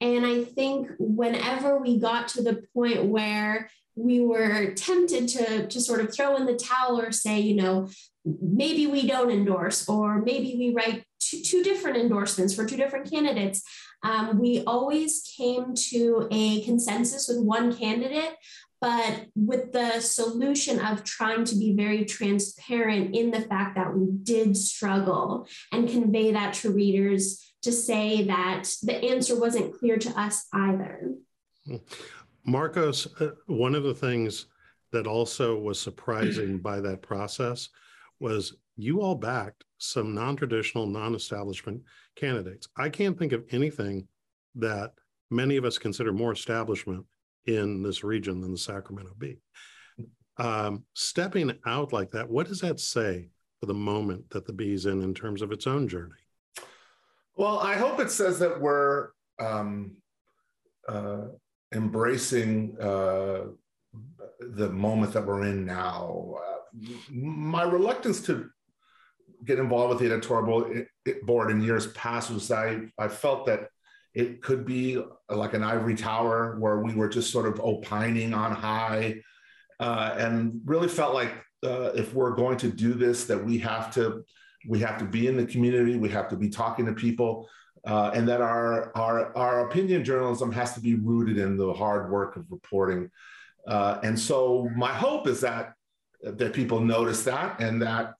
And 0.00 0.24
I 0.26 0.44
think 0.44 0.88
whenever 0.98 1.78
we 1.78 1.98
got 1.98 2.28
to 2.28 2.42
the 2.42 2.62
point 2.74 3.04
where 3.04 3.70
we 3.94 4.20
were 4.20 4.72
tempted 4.72 5.28
to, 5.28 5.66
to 5.68 5.80
sort 5.80 6.00
of 6.00 6.12
throw 6.12 6.36
in 6.36 6.46
the 6.46 6.56
towel 6.56 7.00
or 7.00 7.12
say, 7.12 7.38
you 7.40 7.54
know, 7.54 7.88
maybe 8.24 8.86
we 8.86 9.06
don't 9.06 9.30
endorse, 9.30 9.88
or 9.88 10.20
maybe 10.20 10.56
we 10.58 10.74
write 10.74 11.04
two, 11.20 11.42
two 11.42 11.62
different 11.62 11.96
endorsements 11.96 12.54
for 12.54 12.64
two 12.64 12.76
different 12.76 13.10
candidates. 13.10 13.62
Um, 14.02 14.38
we 14.38 14.64
always 14.66 15.32
came 15.36 15.74
to 15.90 16.28
a 16.30 16.62
consensus 16.62 17.28
with 17.28 17.38
one 17.38 17.74
candidate 17.74 18.34
but 18.84 19.28
with 19.34 19.72
the 19.72 19.98
solution 19.98 20.78
of 20.78 21.04
trying 21.04 21.42
to 21.42 21.56
be 21.56 21.72
very 21.72 22.04
transparent 22.04 23.16
in 23.16 23.30
the 23.30 23.40
fact 23.40 23.76
that 23.76 23.96
we 23.96 24.08
did 24.24 24.54
struggle 24.54 25.48
and 25.72 25.88
convey 25.88 26.32
that 26.32 26.52
to 26.52 26.70
readers 26.70 27.54
to 27.62 27.72
say 27.72 28.24
that 28.24 28.64
the 28.82 28.94
answer 28.96 29.40
wasn't 29.40 29.72
clear 29.78 29.96
to 29.96 30.10
us 30.20 30.46
either. 30.52 31.14
Marcos, 32.44 33.06
uh, 33.22 33.30
one 33.46 33.74
of 33.74 33.84
the 33.84 33.94
things 33.94 34.48
that 34.92 35.06
also 35.06 35.58
was 35.58 35.80
surprising 35.80 36.58
by 36.62 36.78
that 36.78 37.00
process 37.00 37.70
was 38.20 38.54
you 38.76 39.00
all 39.00 39.14
backed 39.14 39.64
some 39.78 40.14
non 40.14 40.36
traditional, 40.36 40.84
non 40.84 41.14
establishment 41.14 41.80
candidates. 42.16 42.68
I 42.76 42.90
can't 42.90 43.18
think 43.18 43.32
of 43.32 43.46
anything 43.50 44.08
that 44.56 44.92
many 45.30 45.56
of 45.56 45.64
us 45.64 45.78
consider 45.78 46.12
more 46.12 46.32
establishment 46.32 47.06
in 47.46 47.82
this 47.82 48.04
region 48.04 48.40
than 48.40 48.52
the 48.52 48.58
Sacramento 48.58 49.12
Bee. 49.18 49.38
Um, 50.36 50.84
stepping 50.94 51.52
out 51.66 51.92
like 51.92 52.10
that, 52.10 52.28
what 52.28 52.48
does 52.48 52.60
that 52.60 52.80
say 52.80 53.28
for 53.60 53.66
the 53.66 53.74
moment 53.74 54.30
that 54.30 54.46
the 54.46 54.52
bee's 54.52 54.86
in 54.86 55.02
in 55.02 55.14
terms 55.14 55.42
of 55.42 55.52
its 55.52 55.66
own 55.66 55.86
journey? 55.88 56.12
Well, 57.36 57.58
I 57.58 57.74
hope 57.74 58.00
it 58.00 58.10
says 58.10 58.38
that 58.40 58.60
we're 58.60 59.10
um, 59.38 59.96
uh, 60.88 61.26
embracing 61.72 62.76
uh, 62.80 63.46
the 64.40 64.70
moment 64.70 65.12
that 65.12 65.26
we're 65.26 65.42
in 65.42 65.64
now. 65.64 66.34
Uh, 66.44 66.92
my 67.10 67.62
reluctance 67.62 68.20
to 68.22 68.50
get 69.44 69.58
involved 69.58 69.90
with 69.90 69.98
the 69.98 70.14
editorial 70.14 70.86
board 71.24 71.50
in 71.50 71.62
years 71.62 71.88
past 71.88 72.30
was 72.30 72.50
I, 72.50 72.82
I 72.98 73.08
felt 73.08 73.46
that 73.46 73.68
it 74.14 74.42
could 74.42 74.64
be 74.64 75.02
like 75.28 75.54
an 75.54 75.62
ivory 75.62 75.96
tower 75.96 76.56
where 76.58 76.78
we 76.78 76.94
were 76.94 77.08
just 77.08 77.30
sort 77.30 77.46
of 77.46 77.60
opining 77.60 78.32
on 78.32 78.52
high 78.52 79.20
uh, 79.80 80.14
and 80.16 80.60
really 80.64 80.88
felt 80.88 81.14
like 81.14 81.32
uh, 81.64 81.90
if 81.94 82.14
we're 82.14 82.34
going 82.34 82.56
to 82.58 82.68
do 82.68 82.94
this 82.94 83.24
that 83.24 83.42
we 83.42 83.58
have 83.58 83.92
to 83.94 84.24
we 84.68 84.78
have 84.78 84.98
to 84.98 85.04
be 85.04 85.26
in 85.26 85.36
the 85.36 85.46
community 85.46 85.96
we 85.96 86.08
have 86.08 86.28
to 86.28 86.36
be 86.36 86.48
talking 86.48 86.86
to 86.86 86.92
people 86.92 87.48
uh, 87.86 88.10
and 88.14 88.26
that 88.26 88.40
our, 88.40 88.90
our 88.96 89.36
our 89.36 89.68
opinion 89.68 90.04
journalism 90.04 90.50
has 90.50 90.74
to 90.74 90.80
be 90.80 90.94
rooted 90.94 91.38
in 91.38 91.56
the 91.56 91.72
hard 91.72 92.10
work 92.10 92.36
of 92.36 92.46
reporting. 92.50 93.10
Uh, 93.66 93.98
and 94.02 94.18
so 94.18 94.68
my 94.74 94.92
hope 94.92 95.26
is 95.26 95.40
that 95.40 95.74
that 96.22 96.54
people 96.54 96.80
notice 96.80 97.24
that 97.24 97.60
and 97.60 97.82
that 97.82 98.14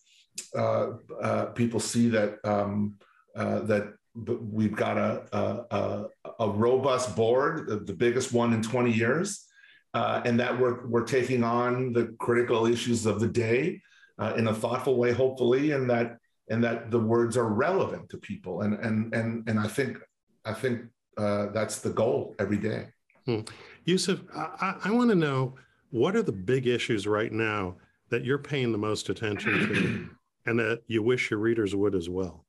uh, 0.56 0.90
uh, 1.20 1.46
people 1.46 1.80
see 1.80 2.08
that 2.08 2.38
um, 2.44 2.98
that 3.34 3.94
we've 4.14 4.76
got 4.76 4.96
a, 4.96 5.26
a, 5.70 6.04
a, 6.38 6.48
robust 6.48 7.16
board, 7.16 7.86
the 7.86 7.92
biggest 7.92 8.32
one 8.32 8.52
in 8.52 8.62
20 8.62 8.92
years, 8.92 9.46
uh, 9.92 10.22
and 10.24 10.38
that 10.38 10.58
we're, 10.58 10.86
we're 10.86 11.04
taking 11.04 11.42
on 11.42 11.92
the 11.92 12.14
critical 12.18 12.66
issues 12.66 13.06
of 13.06 13.18
the 13.20 13.26
day 13.26 13.80
uh, 14.18 14.34
in 14.36 14.46
a 14.48 14.54
thoughtful 14.54 14.96
way, 14.96 15.12
hopefully, 15.12 15.72
and 15.72 15.90
that 15.90 16.18
and 16.50 16.62
that 16.62 16.90
the 16.90 16.98
words 16.98 17.36
are 17.36 17.48
relevant 17.48 18.08
to 18.10 18.18
people. 18.18 18.62
And 18.62 18.74
and 18.74 19.14
and 19.14 19.48
and 19.48 19.58
I 19.58 19.66
think 19.66 19.98
I 20.44 20.52
think 20.52 20.82
uh, 21.16 21.46
that's 21.46 21.80
the 21.80 21.90
goal 21.90 22.34
every 22.38 22.58
day. 22.58 22.88
Hmm. 23.26 23.40
Yousef, 23.86 24.20
I, 24.34 24.76
I 24.84 24.90
want 24.90 25.10
to 25.10 25.16
know 25.16 25.54
what 25.90 26.16
are 26.16 26.22
the 26.22 26.32
big 26.32 26.66
issues 26.66 27.06
right 27.06 27.32
now 27.32 27.76
that 28.10 28.24
you're 28.24 28.38
paying 28.38 28.72
the 28.72 28.78
most 28.78 29.08
attention 29.08 29.52
to, 29.52 30.10
and 30.46 30.58
that 30.58 30.82
you 30.86 31.02
wish 31.02 31.30
your 31.30 31.40
readers 31.40 31.74
would 31.74 31.94
as 31.94 32.08
well. 32.08 32.43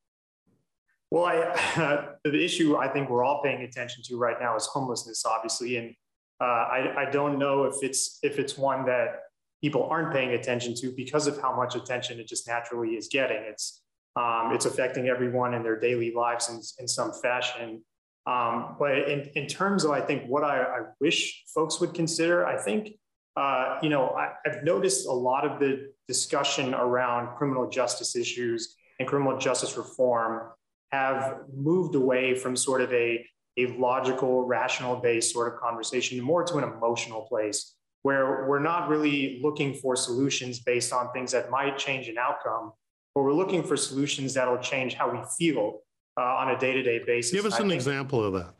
Well, 1.15 1.27
I, 1.27 1.37
uh, 1.81 2.07
the 2.25 2.43
issue 2.43 2.75
I 2.75 2.89
think 2.89 3.09
we're 3.09 3.23
all 3.23 3.41
paying 3.41 3.61
attention 3.61 4.03
to 4.07 4.17
right 4.17 4.35
now 4.37 4.57
is 4.57 4.65
homelessness, 4.65 5.23
obviously, 5.25 5.77
and 5.77 5.95
uh, 6.41 6.43
I, 6.43 7.05
I 7.07 7.09
don't 7.09 7.39
know 7.39 7.63
if 7.63 7.75
it's 7.81 8.19
if 8.21 8.37
it's 8.37 8.57
one 8.57 8.85
that 8.87 9.21
people 9.61 9.87
aren't 9.89 10.11
paying 10.11 10.31
attention 10.31 10.75
to 10.81 10.91
because 10.91 11.25
of 11.25 11.41
how 11.41 11.55
much 11.55 11.75
attention 11.75 12.19
it 12.19 12.27
just 12.27 12.45
naturally 12.49 12.95
is 12.95 13.07
getting. 13.07 13.37
It's 13.49 13.81
um, 14.17 14.51
it's 14.53 14.65
affecting 14.65 15.07
everyone 15.07 15.53
in 15.53 15.63
their 15.63 15.79
daily 15.79 16.13
lives 16.13 16.49
in, 16.49 16.59
in 16.83 16.87
some 16.87 17.13
fashion. 17.13 17.81
Um, 18.27 18.75
but 18.77 18.97
in, 19.07 19.29
in 19.35 19.47
terms 19.47 19.85
of, 19.85 19.91
I 19.91 20.01
think, 20.01 20.25
what 20.27 20.43
I, 20.43 20.63
I 20.63 20.79
wish 20.99 21.43
folks 21.53 21.79
would 21.79 21.93
consider, 21.93 22.45
I 22.45 22.57
think, 22.57 22.89
uh, 23.37 23.77
you 23.81 23.87
know, 23.87 24.09
I, 24.09 24.33
I've 24.45 24.63
noticed 24.63 25.07
a 25.07 25.13
lot 25.13 25.45
of 25.45 25.59
the 25.61 25.91
discussion 26.09 26.73
around 26.73 27.37
criminal 27.37 27.69
justice 27.69 28.17
issues 28.17 28.75
and 28.99 29.07
criminal 29.07 29.37
justice 29.37 29.77
reform 29.77 30.49
have 30.91 31.41
moved 31.53 31.95
away 31.95 32.35
from 32.35 32.55
sort 32.55 32.81
of 32.81 32.91
a, 32.93 33.25
a 33.57 33.67
logical, 33.77 34.45
rational 34.45 34.97
based 34.97 35.31
sort 35.31 35.53
of 35.53 35.59
conversation 35.59 36.21
more 36.21 36.43
to 36.43 36.57
an 36.57 36.63
emotional 36.63 37.21
place 37.23 37.75
where 38.03 38.45
we're 38.47 38.59
not 38.59 38.87
really 38.87 39.39
looking 39.41 39.73
for 39.73 39.95
solutions 39.95 40.59
based 40.59 40.93
on 40.93 41.11
things 41.11 41.31
that 41.31 41.49
might 41.49 41.75
change 41.77 42.07
an 42.07 42.17
outcome, 42.19 42.71
but 43.15 43.23
we're 43.23 43.33
looking 43.33 43.63
for 43.63 43.75
solutions 43.75 44.33
that'll 44.35 44.59
change 44.59 44.93
how 44.93 45.09
we 45.11 45.19
feel 45.39 45.79
uh, 46.17 46.21
on 46.21 46.51
a 46.51 46.59
day 46.59 46.73
to 46.73 46.83
day 46.83 46.99
basis. 47.03 47.31
Give 47.31 47.45
us 47.45 47.59
an 47.59 47.71
example 47.71 48.23
of 48.23 48.33
that. 48.33 48.53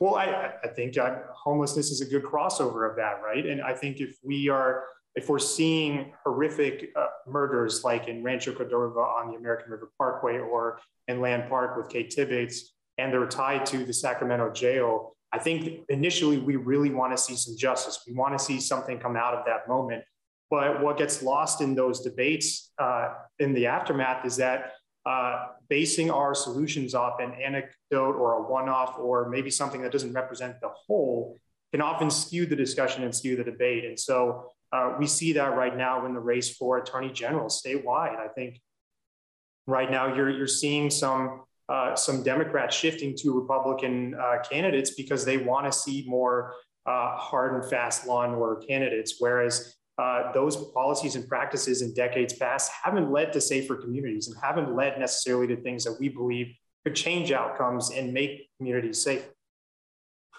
Well, 0.00 0.16
I, 0.16 0.52
I 0.64 0.68
think 0.68 0.98
uh, 0.98 1.16
homelessness 1.34 1.90
is 1.90 2.00
a 2.00 2.06
good 2.06 2.22
crossover 2.22 2.88
of 2.88 2.96
that, 2.96 3.20
right? 3.24 3.44
And 3.44 3.62
I 3.62 3.74
think 3.74 4.00
if 4.00 4.16
we 4.22 4.48
are 4.48 4.84
if 5.14 5.28
we're 5.28 5.38
seeing 5.38 6.12
horrific 6.24 6.90
uh, 6.96 7.06
murders 7.26 7.82
like 7.84 8.08
in 8.08 8.22
Rancho 8.22 8.52
Cordova 8.52 9.00
on 9.00 9.30
the 9.30 9.36
American 9.36 9.70
River 9.72 9.90
Parkway 9.98 10.38
or 10.38 10.80
in 11.08 11.20
Land 11.20 11.48
Park 11.48 11.76
with 11.76 11.88
Kate 11.88 12.14
Tibbitts, 12.16 12.60
and 12.98 13.12
they're 13.12 13.26
tied 13.26 13.66
to 13.66 13.84
the 13.84 13.92
Sacramento 13.92 14.52
jail, 14.52 15.16
I 15.32 15.38
think 15.38 15.84
initially 15.88 16.38
we 16.38 16.56
really 16.56 16.90
want 16.90 17.16
to 17.16 17.22
see 17.22 17.36
some 17.36 17.56
justice. 17.56 18.00
We 18.06 18.14
want 18.14 18.36
to 18.38 18.44
see 18.44 18.60
something 18.60 18.98
come 18.98 19.16
out 19.16 19.34
of 19.34 19.44
that 19.46 19.68
moment. 19.68 20.04
But 20.50 20.82
what 20.82 20.98
gets 20.98 21.22
lost 21.22 21.60
in 21.60 21.74
those 21.74 22.00
debates 22.00 22.72
uh, 22.78 23.14
in 23.38 23.54
the 23.54 23.66
aftermath 23.66 24.26
is 24.26 24.36
that 24.36 24.72
uh, 25.06 25.46
basing 25.68 26.10
our 26.10 26.34
solutions 26.34 26.94
off 26.94 27.20
an 27.20 27.32
anecdote 27.32 28.16
or 28.16 28.34
a 28.34 28.50
one 28.50 28.68
off 28.68 28.98
or 28.98 29.28
maybe 29.28 29.50
something 29.50 29.80
that 29.82 29.92
doesn't 29.92 30.12
represent 30.12 30.60
the 30.60 30.68
whole 30.86 31.38
can 31.72 31.80
often 31.80 32.10
skew 32.10 32.46
the 32.46 32.56
discussion 32.56 33.04
and 33.04 33.14
skew 33.14 33.36
the 33.36 33.44
debate. 33.44 33.84
And 33.84 33.98
so 33.98 34.50
uh, 34.72 34.94
we 34.98 35.06
see 35.06 35.32
that 35.32 35.56
right 35.56 35.76
now 35.76 36.06
in 36.06 36.14
the 36.14 36.20
race 36.20 36.56
for 36.56 36.78
attorney 36.78 37.10
general 37.10 37.48
statewide. 37.48 38.16
I 38.18 38.28
think 38.34 38.60
right 39.66 39.90
now 39.90 40.14
you're 40.14 40.30
you're 40.30 40.46
seeing 40.46 40.90
some 40.90 41.42
uh, 41.68 41.94
some 41.94 42.22
Democrats 42.22 42.76
shifting 42.76 43.14
to 43.18 43.32
Republican 43.32 44.14
uh, 44.14 44.38
candidates 44.48 44.92
because 44.92 45.24
they 45.24 45.36
want 45.36 45.70
to 45.70 45.72
see 45.76 46.04
more 46.06 46.54
uh, 46.86 47.16
hard 47.16 47.54
and 47.54 47.70
fast 47.70 48.06
law 48.06 48.24
and 48.24 48.34
order 48.34 48.60
candidates, 48.66 49.16
whereas 49.18 49.76
uh, 49.98 50.32
those 50.32 50.56
policies 50.72 51.14
and 51.14 51.28
practices 51.28 51.82
in 51.82 51.92
decades 51.94 52.32
past 52.34 52.72
haven't 52.82 53.12
led 53.12 53.32
to 53.32 53.40
safer 53.40 53.76
communities 53.76 54.28
and 54.28 54.36
haven't 54.42 54.74
led 54.74 54.98
necessarily 54.98 55.46
to 55.46 55.56
things 55.56 55.84
that 55.84 55.96
we 56.00 56.08
believe 56.08 56.54
could 56.84 56.94
change 56.94 57.32
outcomes 57.32 57.90
and 57.90 58.12
make 58.12 58.48
communities 58.56 59.02
safer. 59.02 59.28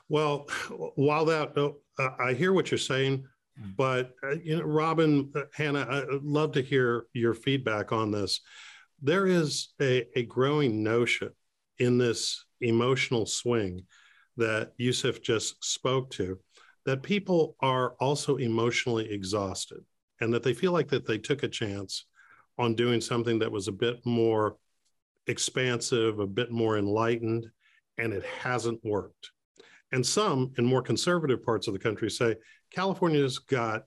Well, 0.09 0.47
while 0.95 1.25
that, 1.25 1.55
uh, 1.57 2.09
I 2.19 2.33
hear 2.33 2.53
what 2.53 2.71
you're 2.71 2.77
saying. 2.77 3.25
But 3.75 4.11
uh, 4.23 4.35
you 4.43 4.57
know, 4.57 4.63
Robin, 4.63 5.31
uh, 5.35 5.43
Hannah, 5.53 5.87
I'd 5.89 6.23
love 6.23 6.53
to 6.53 6.61
hear 6.61 7.05
your 7.13 7.33
feedback 7.33 7.91
on 7.91 8.11
this. 8.11 8.41
There 9.01 9.27
is 9.27 9.69
a, 9.81 10.07
a 10.15 10.23
growing 10.23 10.83
notion 10.83 11.31
in 11.79 11.97
this 11.97 12.45
emotional 12.61 13.25
swing 13.25 13.85
that 14.37 14.77
Yousef 14.79 15.21
just 15.21 15.63
spoke 15.63 16.11
to 16.11 16.39
that 16.85 17.03
people 17.03 17.55
are 17.59 17.95
also 17.99 18.37
emotionally 18.37 19.11
exhausted 19.11 19.83
and 20.19 20.33
that 20.33 20.43
they 20.43 20.53
feel 20.53 20.71
like 20.71 20.87
that 20.89 21.05
they 21.05 21.17
took 21.17 21.43
a 21.43 21.47
chance 21.47 22.05
on 22.57 22.75
doing 22.75 23.01
something 23.01 23.39
that 23.39 23.51
was 23.51 23.67
a 23.67 23.71
bit 23.71 24.05
more 24.05 24.57
expansive, 25.27 26.19
a 26.19 26.27
bit 26.27 26.51
more 26.51 26.77
enlightened, 26.77 27.47
and 27.97 28.13
it 28.13 28.23
hasn't 28.25 28.79
worked. 28.83 29.31
And 29.91 30.05
some 30.05 30.53
in 30.57 30.65
more 30.65 30.81
conservative 30.81 31.43
parts 31.43 31.67
of 31.67 31.73
the 31.73 31.79
country 31.79 32.09
say 32.09 32.35
California's 32.73 33.39
got 33.39 33.83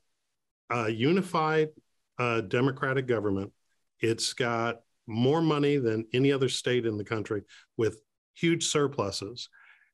a 0.70 0.90
unified 0.90 1.68
uh, 2.18 2.42
democratic 2.42 3.06
government. 3.06 3.52
It's 4.00 4.32
got 4.32 4.80
more 5.06 5.40
money 5.42 5.76
than 5.78 6.06
any 6.12 6.32
other 6.32 6.48
state 6.48 6.86
in 6.86 6.96
the 6.96 7.04
country 7.04 7.42
with 7.76 8.00
huge 8.34 8.66
surpluses. 8.66 9.48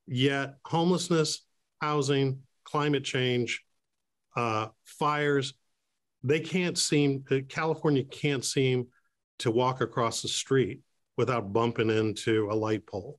Yet 0.07 0.55
homelessness, 0.65 1.43
housing, 1.81 2.41
climate 2.65 3.05
change, 3.05 3.65
uh, 4.37 4.69
fires, 4.85 5.55
they 6.23 6.41
can't 6.41 6.77
seem, 6.77 7.25
uh, 7.31 7.39
California 7.49 8.05
can't 8.05 8.45
seem 8.45 8.89
to 9.39 9.51
walk 9.51 9.81
across 9.81 10.23
the 10.23 10.29
street 10.29 10.81
without 11.17 11.53
bumping 11.53 11.91
into 11.91 12.49
a 12.51 12.55
light 12.55 12.87
pole. 12.87 13.19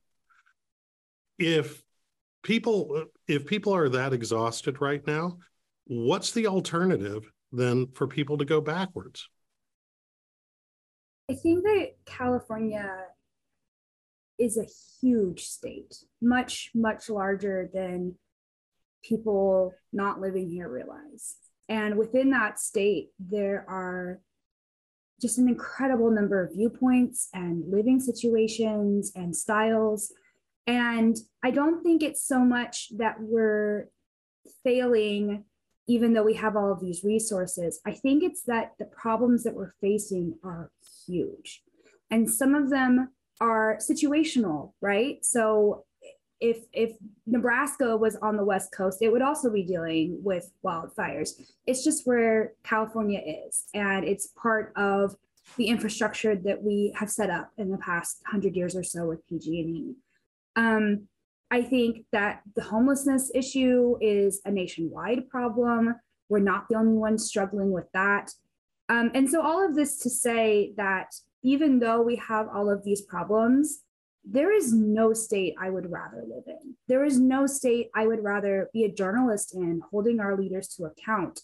If 1.38 1.81
people 2.42 3.06
if 3.28 3.46
people 3.46 3.74
are 3.74 3.88
that 3.88 4.12
exhausted 4.12 4.80
right 4.80 5.06
now, 5.06 5.38
what's 5.86 6.32
the 6.32 6.46
alternative 6.46 7.30
then 7.52 7.88
for 7.94 8.06
people 8.06 8.38
to 8.38 8.44
go 8.44 8.60
backwards? 8.60 9.28
I 11.30 11.34
think 11.34 11.62
that 11.62 11.92
California 12.04 12.88
is 14.38 14.56
a 14.56 14.66
huge 15.00 15.44
state, 15.44 15.94
much, 16.20 16.70
much 16.74 17.08
larger 17.08 17.70
than 17.72 18.16
people 19.04 19.72
not 19.92 20.20
living 20.20 20.50
here 20.50 20.68
realize. 20.68 21.36
And 21.68 21.96
within 21.96 22.30
that 22.30 22.58
state, 22.58 23.10
there 23.18 23.64
are 23.68 24.20
just 25.20 25.38
an 25.38 25.48
incredible 25.48 26.10
number 26.10 26.42
of 26.42 26.52
viewpoints 26.52 27.28
and 27.32 27.62
living 27.70 28.00
situations 28.00 29.12
and 29.14 29.34
styles. 29.34 30.12
And 30.66 31.16
I 31.42 31.50
don't 31.50 31.82
think 31.82 32.02
it's 32.02 32.26
so 32.26 32.40
much 32.40 32.88
that 32.96 33.16
we're 33.18 33.88
failing, 34.62 35.44
even 35.88 36.12
though 36.12 36.22
we 36.22 36.34
have 36.34 36.56
all 36.56 36.72
of 36.72 36.80
these 36.80 37.02
resources. 37.02 37.80
I 37.84 37.92
think 37.92 38.22
it's 38.22 38.42
that 38.44 38.72
the 38.78 38.84
problems 38.84 39.42
that 39.44 39.54
we're 39.54 39.74
facing 39.80 40.38
are 40.44 40.70
huge. 41.06 41.62
And 42.10 42.30
some 42.30 42.54
of 42.54 42.70
them 42.70 43.10
are 43.40 43.78
situational, 43.80 44.72
right? 44.80 45.24
So 45.24 45.84
if 46.40 46.64
if 46.72 46.92
Nebraska 47.26 47.96
was 47.96 48.16
on 48.16 48.36
the 48.36 48.44
West 48.44 48.72
Coast, 48.72 48.98
it 49.00 49.10
would 49.10 49.22
also 49.22 49.50
be 49.50 49.62
dealing 49.62 50.18
with 50.22 50.50
wildfires. 50.64 51.30
It's 51.66 51.84
just 51.84 52.06
where 52.06 52.52
California 52.64 53.20
is, 53.46 53.64
and 53.74 54.04
it's 54.04 54.26
part 54.40 54.72
of 54.76 55.14
the 55.56 55.66
infrastructure 55.66 56.34
that 56.34 56.62
we 56.62 56.92
have 56.96 57.10
set 57.10 57.30
up 57.30 57.50
in 57.58 57.70
the 57.70 57.78
past 57.78 58.22
hundred 58.26 58.56
years 58.56 58.74
or 58.76 58.82
so 58.82 59.06
with 59.06 59.26
PG&E. 59.28 59.94
Um, 60.56 61.08
I 61.50 61.62
think 61.62 62.06
that 62.12 62.40
the 62.56 62.62
homelessness 62.62 63.30
issue 63.34 63.96
is 64.00 64.40
a 64.44 64.50
nationwide 64.50 65.28
problem. 65.28 65.94
We're 66.28 66.38
not 66.38 66.66
the 66.68 66.76
only 66.76 66.96
ones 66.96 67.26
struggling 67.26 67.70
with 67.70 67.84
that. 67.92 68.32
Um, 68.88 69.10
and 69.14 69.28
so 69.28 69.42
all 69.42 69.64
of 69.64 69.74
this 69.74 69.98
to 69.98 70.10
say 70.10 70.72
that 70.76 71.14
even 71.42 71.78
though 71.78 72.00
we 72.00 72.16
have 72.16 72.48
all 72.48 72.70
of 72.70 72.84
these 72.84 73.02
problems, 73.02 73.80
there 74.24 74.52
is 74.52 74.72
no 74.72 75.12
state 75.12 75.54
I 75.60 75.70
would 75.70 75.90
rather 75.90 76.24
live 76.26 76.44
in. 76.46 76.76
There 76.88 77.04
is 77.04 77.18
no 77.18 77.46
state 77.46 77.90
I 77.94 78.06
would 78.06 78.22
rather 78.22 78.70
be 78.72 78.84
a 78.84 78.92
journalist 78.92 79.54
in, 79.54 79.82
holding 79.90 80.20
our 80.20 80.36
leaders 80.36 80.68
to 80.76 80.84
account. 80.84 81.40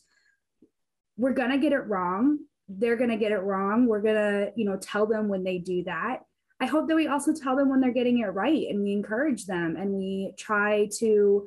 We're 1.16 1.32
going 1.32 1.50
to 1.50 1.58
get 1.58 1.72
it 1.72 1.86
wrong. 1.86 2.38
They're 2.68 2.96
going 2.96 3.10
to 3.10 3.16
get 3.16 3.32
it 3.32 3.40
wrong. 3.40 3.86
We're 3.86 4.02
going 4.02 4.14
to, 4.14 4.52
you 4.54 4.64
know, 4.64 4.76
tell 4.76 5.06
them 5.06 5.28
when 5.28 5.42
they 5.42 5.58
do 5.58 5.84
that. 5.84 6.20
I 6.60 6.66
hope 6.66 6.88
that 6.88 6.96
we 6.96 7.06
also 7.06 7.32
tell 7.32 7.56
them 7.56 7.68
when 7.68 7.80
they're 7.80 7.92
getting 7.92 8.18
it 8.18 8.26
right 8.26 8.66
and 8.68 8.82
we 8.82 8.92
encourage 8.92 9.46
them 9.46 9.76
and 9.76 9.92
we 9.92 10.34
try 10.36 10.88
to 10.98 11.46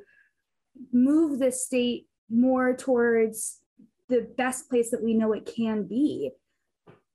move 0.92 1.38
the 1.38 1.52
state 1.52 2.06
more 2.30 2.74
towards 2.74 3.58
the 4.08 4.26
best 4.36 4.68
place 4.68 4.90
that 4.90 5.02
we 5.02 5.14
know 5.14 5.32
it 5.32 5.50
can 5.54 5.84
be. 5.84 6.30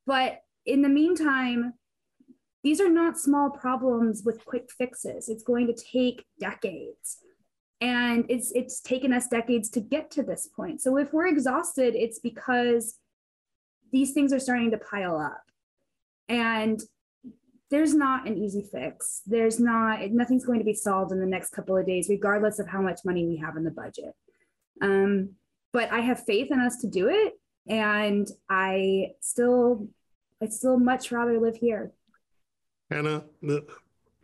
But 0.05 0.41
in 0.65 0.81
the 0.81 0.89
meantime, 0.89 1.73
these 2.63 2.81
are 2.81 2.89
not 2.89 3.17
small 3.17 3.49
problems 3.49 4.23
with 4.23 4.45
quick 4.45 4.69
fixes. 4.77 5.29
It's 5.29 5.43
going 5.43 5.67
to 5.67 5.73
take 5.73 6.25
decades. 6.39 7.17
And 7.79 8.25
it's 8.29 8.51
it's 8.51 8.81
taken 8.81 9.13
us 9.13 9.27
decades 9.27 9.69
to 9.69 9.79
get 9.79 10.09
to 10.11 10.23
this 10.23 10.47
point. 10.47 10.81
So 10.81 10.97
if 10.97 11.13
we're 11.13 11.27
exhausted, 11.27 11.95
it's 11.95 12.19
because 12.19 12.97
these 13.91 14.13
things 14.13 14.33
are 14.33 14.39
starting 14.39 14.71
to 14.71 14.77
pile 14.77 15.17
up. 15.17 15.43
And 16.27 16.81
there's 17.69 17.93
not 17.93 18.27
an 18.27 18.37
easy 18.37 18.65
fix. 18.71 19.21
There's 19.25 19.59
not 19.59 19.99
nothing's 20.11 20.45
going 20.45 20.59
to 20.59 20.65
be 20.65 20.73
solved 20.73 21.11
in 21.11 21.19
the 21.19 21.25
next 21.25 21.51
couple 21.51 21.75
of 21.77 21.85
days, 21.85 22.07
regardless 22.09 22.59
of 22.59 22.67
how 22.67 22.81
much 22.81 23.01
money 23.03 23.27
we 23.27 23.37
have 23.37 23.57
in 23.57 23.63
the 23.63 23.71
budget. 23.71 24.13
Um, 24.81 25.31
but 25.73 25.91
I 25.91 25.99
have 25.99 26.25
faith 26.25 26.51
in 26.51 26.59
us 26.59 26.77
to 26.77 26.87
do 26.87 27.09
it, 27.09 27.33
and 27.67 28.27
I 28.49 29.11
still, 29.19 29.89
I'd 30.41 30.53
still 30.53 30.79
much 30.79 31.11
rather 31.11 31.39
live 31.39 31.57
here. 31.57 31.91
Hannah, 32.89 33.25
the, 33.41 33.65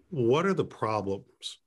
what 0.10 0.46
are 0.46 0.54
the 0.54 0.64
problems 0.64 1.60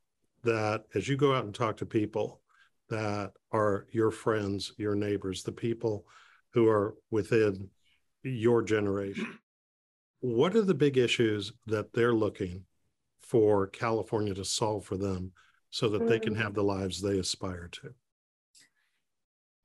that, 0.44 0.84
as 0.94 1.08
you 1.08 1.16
go 1.16 1.34
out 1.34 1.44
and 1.44 1.54
talk 1.54 1.76
to 1.78 1.86
people 1.86 2.40
that 2.88 3.32
are 3.52 3.86
your 3.90 4.10
friends, 4.10 4.72
your 4.78 4.94
neighbors, 4.94 5.42
the 5.42 5.52
people 5.52 6.06
who 6.54 6.68
are 6.68 6.94
within 7.10 7.68
your 8.22 8.62
generation, 8.62 9.38
what 10.20 10.56
are 10.56 10.62
the 10.62 10.74
big 10.74 10.96
issues 10.96 11.52
that 11.66 11.92
they're 11.92 12.14
looking 12.14 12.64
for 13.20 13.66
California 13.66 14.34
to 14.34 14.44
solve 14.44 14.84
for 14.84 14.96
them 14.96 15.32
so 15.70 15.88
that 15.88 16.06
they 16.06 16.18
can 16.18 16.34
mm. 16.34 16.42
have 16.42 16.54
the 16.54 16.62
lives 16.62 17.00
they 17.00 17.18
aspire 17.18 17.68
to? 17.72 17.94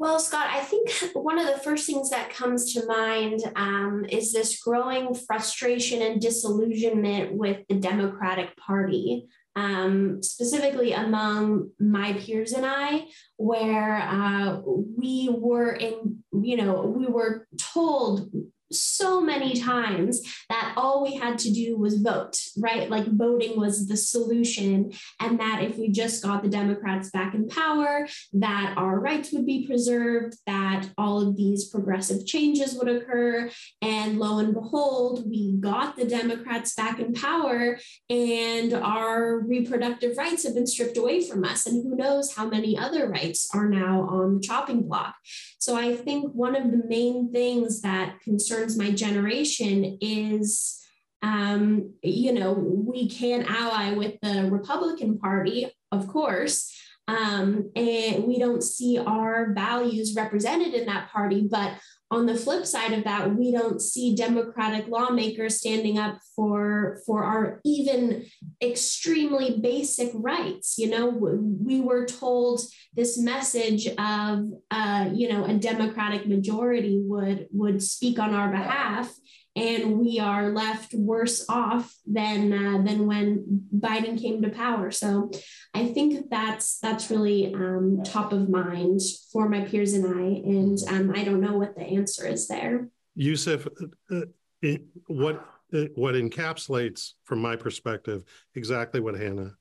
Well, 0.01 0.19
Scott, 0.19 0.47
I 0.49 0.61
think 0.61 0.89
one 1.13 1.37
of 1.37 1.45
the 1.45 1.61
first 1.61 1.85
things 1.85 2.09
that 2.09 2.33
comes 2.33 2.73
to 2.73 2.85
mind 2.87 3.41
um, 3.55 4.03
is 4.09 4.33
this 4.33 4.59
growing 4.59 5.13
frustration 5.13 6.01
and 6.01 6.19
disillusionment 6.19 7.33
with 7.33 7.59
the 7.69 7.75
Democratic 7.75 8.57
Party, 8.57 9.27
um, 9.55 10.23
specifically 10.23 10.93
among 10.93 11.69
my 11.79 12.13
peers 12.13 12.53
and 12.53 12.65
I, 12.65 13.05
where 13.37 13.97
uh, 13.97 14.61
we 14.65 15.29
were 15.31 15.73
in, 15.73 16.23
you 16.33 16.57
know, 16.57 16.81
we 16.81 17.05
were 17.05 17.47
told 17.59 18.31
so 18.73 19.21
many 19.21 19.59
times 19.59 20.21
that 20.49 20.73
all 20.77 21.03
we 21.03 21.15
had 21.15 21.37
to 21.39 21.51
do 21.51 21.77
was 21.77 22.01
vote, 22.01 22.39
right? 22.57 22.89
Like 22.89 23.05
voting 23.07 23.59
was 23.59 23.87
the 23.87 23.97
solution. 23.97 24.91
And 25.19 25.39
that 25.39 25.63
if 25.63 25.77
we 25.77 25.89
just 25.89 26.23
got 26.23 26.43
the 26.43 26.49
Democrats 26.49 27.09
back 27.09 27.33
in 27.33 27.47
power, 27.47 28.07
that 28.33 28.73
our 28.77 28.99
rights 28.99 29.31
would 29.31 29.45
be 29.45 29.65
preserved, 29.65 30.37
that 30.47 30.89
all 30.97 31.21
of 31.21 31.35
these 31.35 31.69
progressive 31.69 32.25
changes 32.25 32.75
would 32.75 32.87
occur. 32.87 33.49
And 33.81 34.19
lo 34.19 34.39
and 34.39 34.53
behold, 34.53 35.29
we 35.29 35.53
got 35.59 35.95
the 35.95 36.05
Democrats 36.05 36.73
back 36.73 36.99
in 36.99 37.13
power 37.13 37.77
and 38.09 38.73
our 38.73 39.39
reproductive 39.39 40.17
rights 40.17 40.43
have 40.43 40.55
been 40.55 40.67
stripped 40.67 40.97
away 40.97 41.27
from 41.27 41.43
us. 41.43 41.65
And 41.65 41.83
who 41.83 41.95
knows 41.95 42.35
how 42.35 42.47
many 42.47 42.77
other 42.77 43.07
rights 43.07 43.49
are 43.53 43.67
now 43.67 44.01
on 44.01 44.35
the 44.35 44.41
chopping 44.41 44.87
block. 44.87 45.15
So 45.59 45.75
I 45.75 45.95
think 45.95 46.33
one 46.33 46.55
of 46.55 46.71
the 46.71 46.83
main 46.87 47.31
things 47.31 47.81
that 47.81 48.19
concerns 48.21 48.60
my 48.69 48.91
generation 48.91 49.97
is, 50.01 50.79
um, 51.21 51.93
you 52.03 52.33
know, 52.33 52.53
we 52.53 53.09
can 53.09 53.45
ally 53.47 53.93
with 53.93 54.15
the 54.21 54.49
Republican 54.49 55.19
Party, 55.19 55.71
of 55.91 56.07
course, 56.07 56.73
um, 57.07 57.71
and 57.75 58.23
we 58.23 58.39
don't 58.39 58.63
see 58.63 58.97
our 58.97 59.53
values 59.53 60.15
represented 60.15 60.73
in 60.73 60.85
that 60.85 61.09
party. 61.11 61.47
But 61.49 61.73
on 62.11 62.25
the 62.25 62.35
flip 62.35 62.65
side 62.65 62.91
of 62.91 63.05
that, 63.05 63.33
we 63.35 63.53
don't 63.53 63.81
see 63.81 64.13
Democratic 64.13 64.89
lawmakers 64.89 65.57
standing 65.57 65.97
up 65.97 66.19
for 66.35 66.99
for 67.05 67.23
our 67.23 67.61
even 67.63 68.25
extremely 68.61 69.59
basic 69.61 70.11
rights. 70.13 70.77
You 70.77 70.89
know, 70.89 71.07
we 71.07 71.79
were 71.79 72.05
told 72.05 72.61
this 72.93 73.17
message 73.17 73.87
of 73.87 74.49
uh, 74.69 75.09
you 75.13 75.29
know 75.29 75.45
a 75.45 75.53
Democratic 75.53 76.27
majority 76.27 77.01
would 77.01 77.47
would 77.51 77.81
speak 77.81 78.19
on 78.19 78.33
our 78.33 78.51
behalf, 78.51 79.09
and 79.55 79.99
we 79.99 80.19
are 80.19 80.51
left 80.51 80.93
worse 80.93 81.45
off 81.49 81.93
than 82.05 82.53
uh, 82.53 82.81
than 82.83 83.05
when 83.05 83.67
Biden 83.75 84.19
came 84.19 84.41
to 84.41 84.49
power. 84.49 84.91
So 84.91 85.31
I 85.73 85.87
think 85.87 86.29
that's 86.29 86.79
that's 86.79 87.11
really 87.11 87.53
um, 87.53 88.01
top 88.03 88.31
of 88.31 88.49
mind 88.49 89.01
for 89.31 89.49
my 89.49 89.61
peers 89.61 89.93
and 89.93 90.05
I, 90.05 90.21
and 90.49 90.77
um, 90.87 91.13
I 91.15 91.23
don't 91.23 91.41
know 91.41 91.57
what 91.57 91.75
the 91.75 91.83
answer 91.83 92.25
is 92.27 92.47
there. 92.47 92.89
Yousef, 93.17 93.67
uh, 94.09 94.21
uh 94.63 94.77
what 95.07 95.45
uh, 95.73 95.85
what 95.95 96.15
encapsulates, 96.15 97.11
from 97.25 97.39
my 97.39 97.55
perspective, 97.55 98.23
exactly 98.55 98.99
what 98.99 99.15
Hannah 99.15 99.55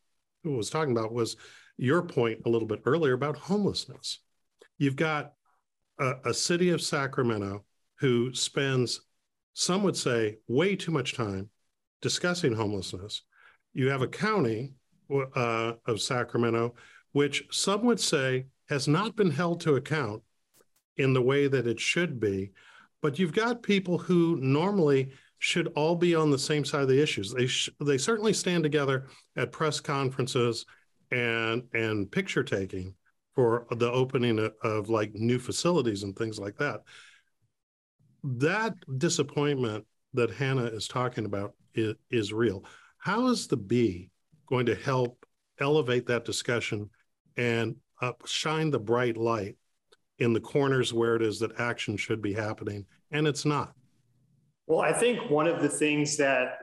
was 0.44 0.70
talking 0.70 0.92
about 0.92 1.12
was 1.12 1.36
your 1.76 2.02
point 2.02 2.40
a 2.46 2.48
little 2.48 2.68
bit 2.68 2.80
earlier 2.84 3.14
about 3.14 3.36
homelessness. 3.36 4.20
You've 4.78 4.96
got 4.96 5.32
a, 5.98 6.14
a 6.26 6.34
city 6.34 6.70
of 6.70 6.80
Sacramento 6.80 7.64
who 7.98 8.32
spends 8.32 9.00
some 9.52 9.82
would 9.82 9.96
say 9.96 10.38
way 10.48 10.76
too 10.76 10.90
much 10.90 11.14
time 11.14 11.50
discussing 12.00 12.54
homelessness. 12.54 13.22
You 13.72 13.88
have 13.90 14.02
a 14.02 14.08
county 14.08 14.74
uh, 15.10 15.72
of 15.86 16.00
Sacramento, 16.00 16.74
which 17.12 17.44
some 17.50 17.84
would 17.84 18.00
say 18.00 18.46
has 18.68 18.88
not 18.88 19.16
been 19.16 19.30
held 19.30 19.60
to 19.60 19.76
account 19.76 20.22
in 20.96 21.12
the 21.12 21.22
way 21.22 21.48
that 21.48 21.66
it 21.66 21.80
should 21.80 22.20
be. 22.20 22.52
But 23.02 23.18
you've 23.18 23.32
got 23.32 23.62
people 23.62 23.98
who 23.98 24.36
normally 24.36 25.10
should 25.38 25.68
all 25.68 25.96
be 25.96 26.14
on 26.14 26.30
the 26.30 26.38
same 26.38 26.64
side 26.64 26.82
of 26.82 26.88
the 26.88 27.02
issues. 27.02 27.32
They 27.32 27.46
sh- 27.46 27.70
they 27.80 27.96
certainly 27.98 28.34
stand 28.34 28.62
together 28.62 29.06
at 29.36 29.52
press 29.52 29.80
conferences 29.80 30.66
and 31.10 31.62
and 31.72 32.10
picture 32.10 32.44
taking 32.44 32.94
for 33.34 33.66
the 33.70 33.90
opening 33.90 34.38
of, 34.38 34.52
of 34.62 34.90
like 34.90 35.14
new 35.14 35.38
facilities 35.38 36.02
and 36.02 36.14
things 36.14 36.38
like 36.38 36.56
that. 36.58 36.82
That 38.22 38.74
disappointment 38.98 39.86
that 40.14 40.30
Hannah 40.30 40.66
is 40.66 40.88
talking 40.88 41.24
about 41.24 41.54
is, 41.74 41.94
is 42.10 42.32
real. 42.32 42.64
How 42.98 43.28
is 43.28 43.46
the 43.46 43.56
Bee 43.56 44.10
going 44.46 44.66
to 44.66 44.74
help 44.74 45.24
elevate 45.60 46.06
that 46.06 46.24
discussion 46.24 46.90
and 47.36 47.76
uh, 48.02 48.12
shine 48.26 48.70
the 48.70 48.78
bright 48.78 49.16
light 49.16 49.56
in 50.18 50.32
the 50.32 50.40
corners 50.40 50.92
where 50.92 51.16
it 51.16 51.22
is 51.22 51.38
that 51.40 51.58
action 51.58 51.96
should 51.96 52.20
be 52.20 52.32
happening 52.32 52.84
and 53.10 53.26
it's 53.26 53.44
not? 53.44 53.72
Well, 54.66 54.80
I 54.80 54.92
think 54.92 55.30
one 55.30 55.46
of 55.46 55.62
the 55.62 55.68
things 55.68 56.16
that, 56.18 56.58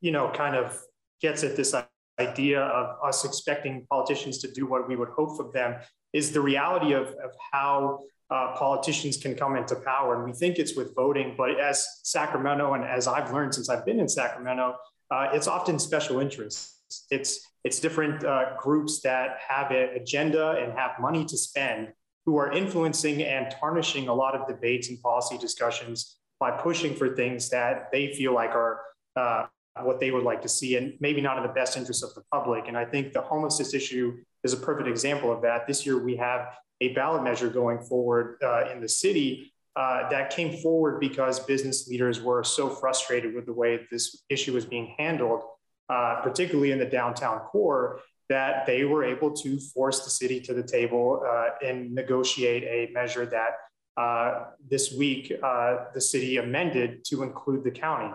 you 0.00 0.12
know, 0.12 0.30
kind 0.30 0.54
of 0.54 0.80
gets 1.20 1.42
at 1.42 1.56
this 1.56 1.74
idea 2.18 2.60
of 2.60 2.96
us 3.06 3.24
expecting 3.24 3.86
politicians 3.90 4.38
to 4.38 4.52
do 4.52 4.66
what 4.66 4.86
we 4.88 4.96
would 4.96 5.08
hope 5.08 5.36
from 5.36 5.50
them 5.52 5.76
is 6.12 6.32
the 6.32 6.40
reality 6.40 6.92
of, 6.92 7.08
of 7.08 7.32
how 7.52 8.00
uh, 8.30 8.54
politicians 8.56 9.16
can 9.16 9.34
come 9.34 9.56
into 9.56 9.74
power. 9.76 10.16
And 10.16 10.24
we 10.24 10.32
think 10.32 10.58
it's 10.58 10.76
with 10.76 10.94
voting, 10.94 11.34
but 11.36 11.58
as 11.58 11.86
Sacramento 12.04 12.74
and 12.74 12.84
as 12.84 13.08
I've 13.08 13.32
learned 13.32 13.54
since 13.54 13.68
I've 13.68 13.84
been 13.84 13.98
in 13.98 14.08
Sacramento, 14.08 14.76
uh, 15.10 15.30
it's 15.32 15.48
often 15.48 15.78
special 15.78 16.20
interests. 16.20 17.06
It's 17.10 17.46
it's 17.62 17.78
different 17.78 18.24
uh, 18.24 18.56
groups 18.58 19.00
that 19.02 19.38
have 19.46 19.70
an 19.70 19.90
agenda 19.94 20.52
and 20.52 20.72
have 20.72 20.92
money 20.98 21.24
to 21.26 21.36
spend 21.36 21.92
who 22.24 22.36
are 22.36 22.52
influencing 22.52 23.22
and 23.22 23.50
tarnishing 23.50 24.08
a 24.08 24.14
lot 24.14 24.34
of 24.34 24.46
debates 24.48 24.88
and 24.88 25.00
policy 25.02 25.36
discussions 25.36 26.16
by 26.38 26.50
pushing 26.50 26.94
for 26.94 27.14
things 27.14 27.50
that 27.50 27.90
they 27.92 28.14
feel 28.14 28.34
like 28.34 28.50
are 28.50 28.80
uh, 29.16 29.46
what 29.82 30.00
they 30.00 30.10
would 30.10 30.24
like 30.24 30.42
to 30.42 30.48
see 30.48 30.76
and 30.76 30.94
maybe 31.00 31.20
not 31.20 31.36
in 31.36 31.42
the 31.42 31.52
best 31.52 31.76
interest 31.76 32.02
of 32.02 32.14
the 32.14 32.22
public. 32.32 32.66
And 32.66 32.76
I 32.76 32.84
think 32.84 33.12
the 33.12 33.20
homelessness 33.20 33.74
issue 33.74 34.16
is 34.42 34.52
a 34.52 34.56
perfect 34.56 34.88
example 34.88 35.32
of 35.32 35.42
that. 35.42 35.66
This 35.66 35.84
year 35.84 35.98
we 36.02 36.16
have 36.16 36.48
a 36.80 36.88
ballot 36.94 37.22
measure 37.22 37.48
going 37.48 37.78
forward 37.80 38.36
uh, 38.42 38.70
in 38.72 38.80
the 38.80 38.88
city 38.88 39.52
uh, 39.76 40.08
that 40.08 40.30
came 40.30 40.56
forward 40.60 41.00
because 41.00 41.40
business 41.40 41.88
leaders 41.88 42.20
were 42.20 42.42
so 42.42 42.68
frustrated 42.68 43.34
with 43.34 43.46
the 43.46 43.52
way 43.52 43.86
this 43.90 44.24
issue 44.28 44.52
was 44.52 44.64
being 44.64 44.94
handled 44.98 45.42
uh, 45.90 46.20
particularly 46.22 46.70
in 46.70 46.78
the 46.78 46.84
downtown 46.84 47.40
core, 47.40 47.98
that 48.28 48.64
they 48.64 48.84
were 48.84 49.02
able 49.02 49.32
to 49.32 49.58
force 49.58 50.04
the 50.04 50.10
city 50.10 50.40
to 50.40 50.54
the 50.54 50.62
table 50.62 51.20
uh, 51.28 51.48
and 51.66 51.92
negotiate 51.92 52.62
a 52.62 52.92
measure 52.92 53.26
that 53.26 53.56
uh, 54.00 54.44
this 54.68 54.92
week 54.92 55.32
uh, 55.42 55.86
the 55.92 56.00
city 56.00 56.36
amended 56.36 57.04
to 57.04 57.24
include 57.24 57.64
the 57.64 57.70
county 57.72 58.14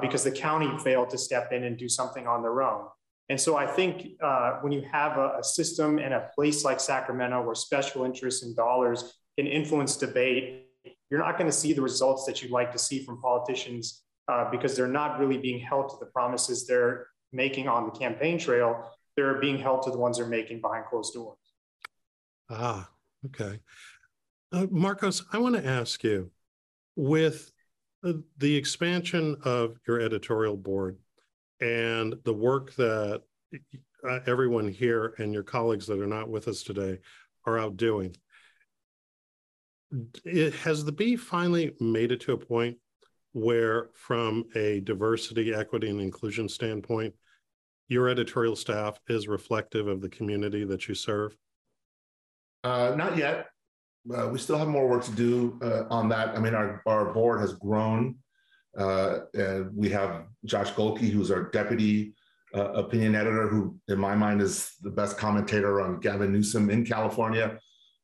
because 0.00 0.24
the 0.24 0.30
county 0.30 0.70
failed 0.78 1.10
to 1.10 1.18
step 1.18 1.52
in 1.52 1.64
and 1.64 1.76
do 1.76 1.90
something 1.90 2.26
on 2.26 2.40
their 2.40 2.62
own. 2.62 2.86
And 3.28 3.40
so 3.40 3.56
I 3.56 3.66
think 3.66 4.20
uh, 4.22 4.58
when 4.60 4.72
you 4.72 4.82
have 4.92 5.16
a, 5.16 5.38
a, 5.38 5.44
system 5.44 5.98
and 5.98 6.12
a 6.12 6.28
place 6.34 6.64
like 6.64 6.78
Sacramento 6.78 7.42
where 7.42 7.54
special 7.54 8.04
interests 8.04 8.42
and 8.42 8.54
dollars 8.54 9.14
can 9.38 9.46
influence 9.46 9.96
debate, 9.96 10.68
you're 11.10 11.20
not 11.20 11.38
going 11.38 11.50
to 11.50 11.56
see 11.56 11.72
the 11.72 11.80
results 11.80 12.26
that 12.26 12.42
you'd 12.42 12.50
like 12.50 12.70
to 12.72 12.78
see 12.78 13.02
from 13.02 13.20
politicians 13.22 14.02
uh, 14.28 14.50
because 14.50 14.76
they're 14.76 14.86
not 14.86 15.18
really 15.18 15.38
being 15.38 15.58
held 15.58 15.88
to 15.88 15.96
the 16.00 16.06
promises 16.06 16.66
they're 16.66 17.06
making 17.32 17.66
on 17.66 17.86
the 17.86 17.92
campaign 17.92 18.38
trail. 18.38 18.90
They're 19.16 19.40
being 19.40 19.58
held 19.58 19.82
to 19.84 19.90
the 19.90 19.98
ones 19.98 20.18
they're 20.18 20.26
making 20.26 20.60
behind 20.60 20.86
closed 20.86 21.14
doors. 21.14 21.38
Ah, 22.50 22.90
okay. 23.26 23.60
Uh, 24.52 24.66
Marcos, 24.70 25.24
I 25.32 25.38
want 25.38 25.56
to 25.56 25.66
ask 25.66 26.04
you 26.04 26.30
with 26.94 27.50
the 28.36 28.54
expansion 28.56 29.36
of 29.44 29.78
your 29.86 29.98
editorial 30.00 30.56
board 30.56 30.98
and 31.60 32.14
the 32.24 32.32
work 32.32 32.74
that 32.76 33.22
uh, 34.08 34.18
everyone 34.26 34.68
here 34.68 35.14
and 35.18 35.32
your 35.32 35.42
colleagues 35.42 35.86
that 35.86 36.00
are 36.00 36.06
not 36.06 36.28
with 36.28 36.48
us 36.48 36.62
today 36.62 36.98
are 37.46 37.58
out 37.58 37.76
doing. 37.76 38.14
It, 40.24 40.54
has 40.54 40.84
the 40.84 40.92
bee 40.92 41.16
finally 41.16 41.74
made 41.80 42.10
it 42.10 42.20
to 42.22 42.32
a 42.32 42.38
point 42.38 42.78
where, 43.32 43.90
from 43.94 44.44
a 44.54 44.80
diversity, 44.80 45.54
equity, 45.54 45.88
and 45.88 46.00
inclusion 46.00 46.48
standpoint, 46.48 47.14
your 47.88 48.08
editorial 48.08 48.56
staff 48.56 48.98
is 49.08 49.28
reflective 49.28 49.88
of 49.88 50.00
the 50.00 50.08
community 50.08 50.64
that 50.64 50.88
you 50.88 50.94
serve? 50.94 51.36
Uh, 52.62 52.94
not 52.96 53.16
yet. 53.16 53.46
Uh, 54.14 54.28
we 54.28 54.38
still 54.38 54.58
have 54.58 54.68
more 54.68 54.88
work 54.88 55.04
to 55.04 55.12
do 55.12 55.58
uh, 55.62 55.84
on 55.90 56.08
that. 56.08 56.36
I 56.36 56.40
mean, 56.40 56.54
our, 56.54 56.82
our 56.86 57.12
board 57.12 57.40
has 57.40 57.54
grown. 57.54 58.16
Uh, 58.76 59.20
and 59.34 59.70
we 59.74 59.88
have 59.90 60.24
Josh 60.44 60.70
Gohlke, 60.72 61.10
who's 61.10 61.30
our 61.30 61.44
deputy 61.50 62.14
uh, 62.54 62.72
opinion 62.72 63.14
editor, 63.14 63.48
who, 63.48 63.76
in 63.88 63.98
my 63.98 64.14
mind, 64.14 64.40
is 64.40 64.72
the 64.82 64.90
best 64.90 65.18
commentator 65.18 65.80
on 65.80 66.00
Gavin 66.00 66.32
Newsom 66.32 66.70
in 66.70 66.84
California. 66.84 67.58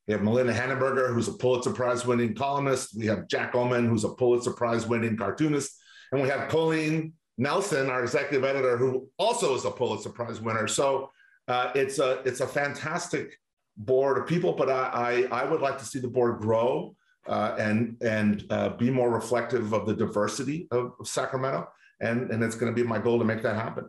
We 0.06 0.12
have 0.14 0.22
Melinda 0.22 0.52
Henneberger, 0.52 1.12
who's 1.12 1.28
a 1.28 1.32
Pulitzer 1.32 1.72
Prize 1.72 2.04
winning 2.04 2.34
columnist. 2.34 2.96
We 2.96 3.06
have 3.06 3.28
Jack 3.28 3.52
Ohman, 3.52 3.88
who's 3.88 4.04
a 4.04 4.08
Pulitzer 4.08 4.52
Prize 4.52 4.86
winning 4.86 5.16
cartoonist. 5.16 5.70
And 6.10 6.20
we 6.20 6.28
have 6.28 6.48
Colleen 6.48 7.12
Nelson, 7.38 7.88
our 7.88 8.02
executive 8.02 8.44
editor, 8.44 8.76
who 8.76 9.08
also 9.18 9.54
is 9.54 9.64
a 9.64 9.70
Pulitzer 9.70 10.10
Prize 10.10 10.40
winner. 10.40 10.66
So 10.66 11.10
uh, 11.46 11.70
it's, 11.74 12.00
a, 12.00 12.22
it's 12.24 12.40
a 12.40 12.46
fantastic 12.46 13.38
board 13.76 14.18
of 14.18 14.26
people, 14.26 14.52
but 14.52 14.68
I, 14.68 15.28
I, 15.30 15.42
I 15.42 15.44
would 15.44 15.60
like 15.60 15.78
to 15.78 15.84
see 15.84 16.00
the 16.00 16.08
board 16.08 16.40
grow 16.40 16.96
uh, 17.26 17.56
and, 17.58 17.96
and 18.02 18.44
uh, 18.50 18.70
be 18.70 18.90
more 18.90 19.10
reflective 19.10 19.72
of 19.72 19.86
the 19.86 19.94
diversity 19.94 20.68
of, 20.70 20.92
of 20.98 21.08
Sacramento. 21.08 21.68
And, 22.00 22.30
and 22.30 22.42
it's 22.42 22.56
going 22.56 22.74
to 22.74 22.82
be 22.82 22.86
my 22.86 22.98
goal 22.98 23.18
to 23.18 23.24
make 23.24 23.42
that 23.42 23.56
happen. 23.56 23.88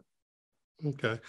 Okay. 0.86 1.20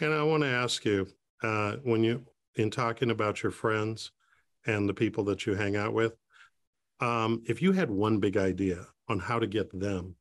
And 0.00 0.12
I 0.12 0.22
want 0.22 0.42
to 0.42 0.48
ask 0.48 0.84
you 0.84 1.08
uh, 1.42 1.76
when 1.82 2.04
you, 2.04 2.24
in 2.56 2.70
talking 2.70 3.10
about 3.10 3.42
your 3.42 3.52
friends, 3.52 4.12
and 4.66 4.88
the 4.88 4.94
people 4.94 5.24
that 5.24 5.46
you 5.46 5.54
hang 5.54 5.76
out 5.76 5.92
with. 5.92 6.14
Um, 7.00 7.42
if 7.46 7.62
you 7.62 7.72
had 7.72 7.90
one 7.90 8.18
big 8.18 8.36
idea 8.36 8.86
on 9.08 9.18
how 9.18 9.38
to 9.38 9.46
get 9.46 9.78
them 9.78 10.16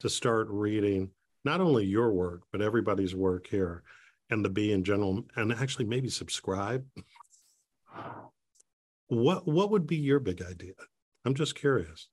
to 0.00 0.08
start 0.08 0.48
reading 0.50 1.10
not 1.44 1.60
only 1.60 1.84
your 1.84 2.12
work, 2.12 2.42
but 2.50 2.62
everybody's 2.62 3.14
work 3.14 3.46
here 3.46 3.82
and 4.30 4.44
the 4.44 4.48
Bee 4.48 4.72
in 4.72 4.84
general, 4.84 5.24
and 5.36 5.52
actually 5.52 5.84
maybe 5.84 6.08
subscribe, 6.08 6.84
what 9.12 9.46
what 9.46 9.70
would 9.70 9.86
be 9.86 9.96
your 9.96 10.18
big 10.18 10.42
idea? 10.42 10.72
I'm 11.24 11.34
just 11.34 11.54
curious. 11.54 12.08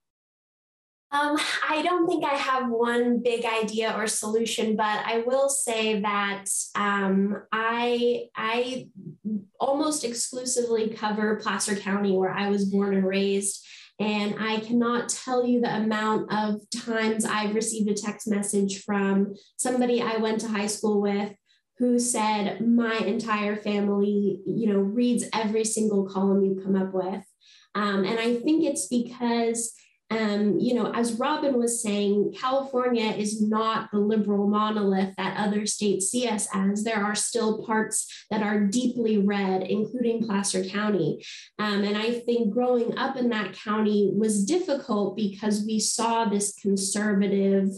Um, 1.12 1.36
I 1.68 1.82
don't 1.82 2.06
think 2.06 2.24
I 2.24 2.34
have 2.34 2.70
one 2.70 3.20
big 3.20 3.44
idea 3.44 3.92
or 3.96 4.06
solution, 4.06 4.76
but 4.76 5.04
I 5.04 5.24
will 5.26 5.48
say 5.48 6.00
that 6.00 6.44
um, 6.76 7.42
I 7.50 8.28
I 8.36 8.88
almost 9.58 10.04
exclusively 10.04 10.90
cover 10.90 11.36
Placer 11.36 11.74
County, 11.74 12.12
where 12.12 12.30
I 12.30 12.48
was 12.48 12.66
born 12.66 12.94
and 12.94 13.06
raised. 13.06 13.66
And 13.98 14.36
I 14.38 14.60
cannot 14.60 15.10
tell 15.10 15.44
you 15.44 15.60
the 15.60 15.76
amount 15.76 16.32
of 16.32 16.62
times 16.70 17.26
I've 17.26 17.54
received 17.54 17.90
a 17.90 17.94
text 17.94 18.30
message 18.30 18.82
from 18.82 19.34
somebody 19.58 20.00
I 20.00 20.16
went 20.16 20.40
to 20.40 20.48
high 20.48 20.68
school 20.68 21.02
with 21.02 21.34
who 21.80 21.98
said, 21.98 22.60
My 22.60 22.94
entire 22.98 23.56
family, 23.56 24.40
you 24.46 24.68
know, 24.68 24.78
reads 24.78 25.24
every 25.34 25.64
single 25.64 26.08
column 26.08 26.44
you 26.44 26.60
come 26.62 26.76
up 26.76 26.92
with. 26.92 27.24
Um, 27.74 28.04
and 28.04 28.18
I 28.20 28.36
think 28.36 28.64
it's 28.64 28.86
because 28.86 29.74
um, 30.12 30.58
you 30.58 30.74
know, 30.74 30.90
as 30.92 31.12
Robin 31.12 31.56
was 31.56 31.80
saying, 31.80 32.34
California 32.36 33.12
is 33.12 33.40
not 33.40 33.90
the 33.92 34.00
liberal 34.00 34.48
monolith 34.48 35.14
that 35.16 35.36
other 35.38 35.66
states 35.66 36.10
see 36.10 36.26
us 36.26 36.48
as. 36.52 36.82
There 36.82 37.02
are 37.02 37.14
still 37.14 37.64
parts 37.64 38.26
that 38.28 38.42
are 38.42 38.58
deeply 38.58 39.18
red, 39.18 39.62
including 39.62 40.26
Placer 40.26 40.64
County. 40.64 41.24
Um, 41.60 41.84
and 41.84 41.96
I 41.96 42.10
think 42.10 42.52
growing 42.52 42.98
up 42.98 43.16
in 43.16 43.28
that 43.28 43.52
county 43.52 44.10
was 44.12 44.44
difficult 44.44 45.16
because 45.16 45.64
we 45.64 45.78
saw 45.78 46.24
this 46.24 46.54
conservative 46.54 47.68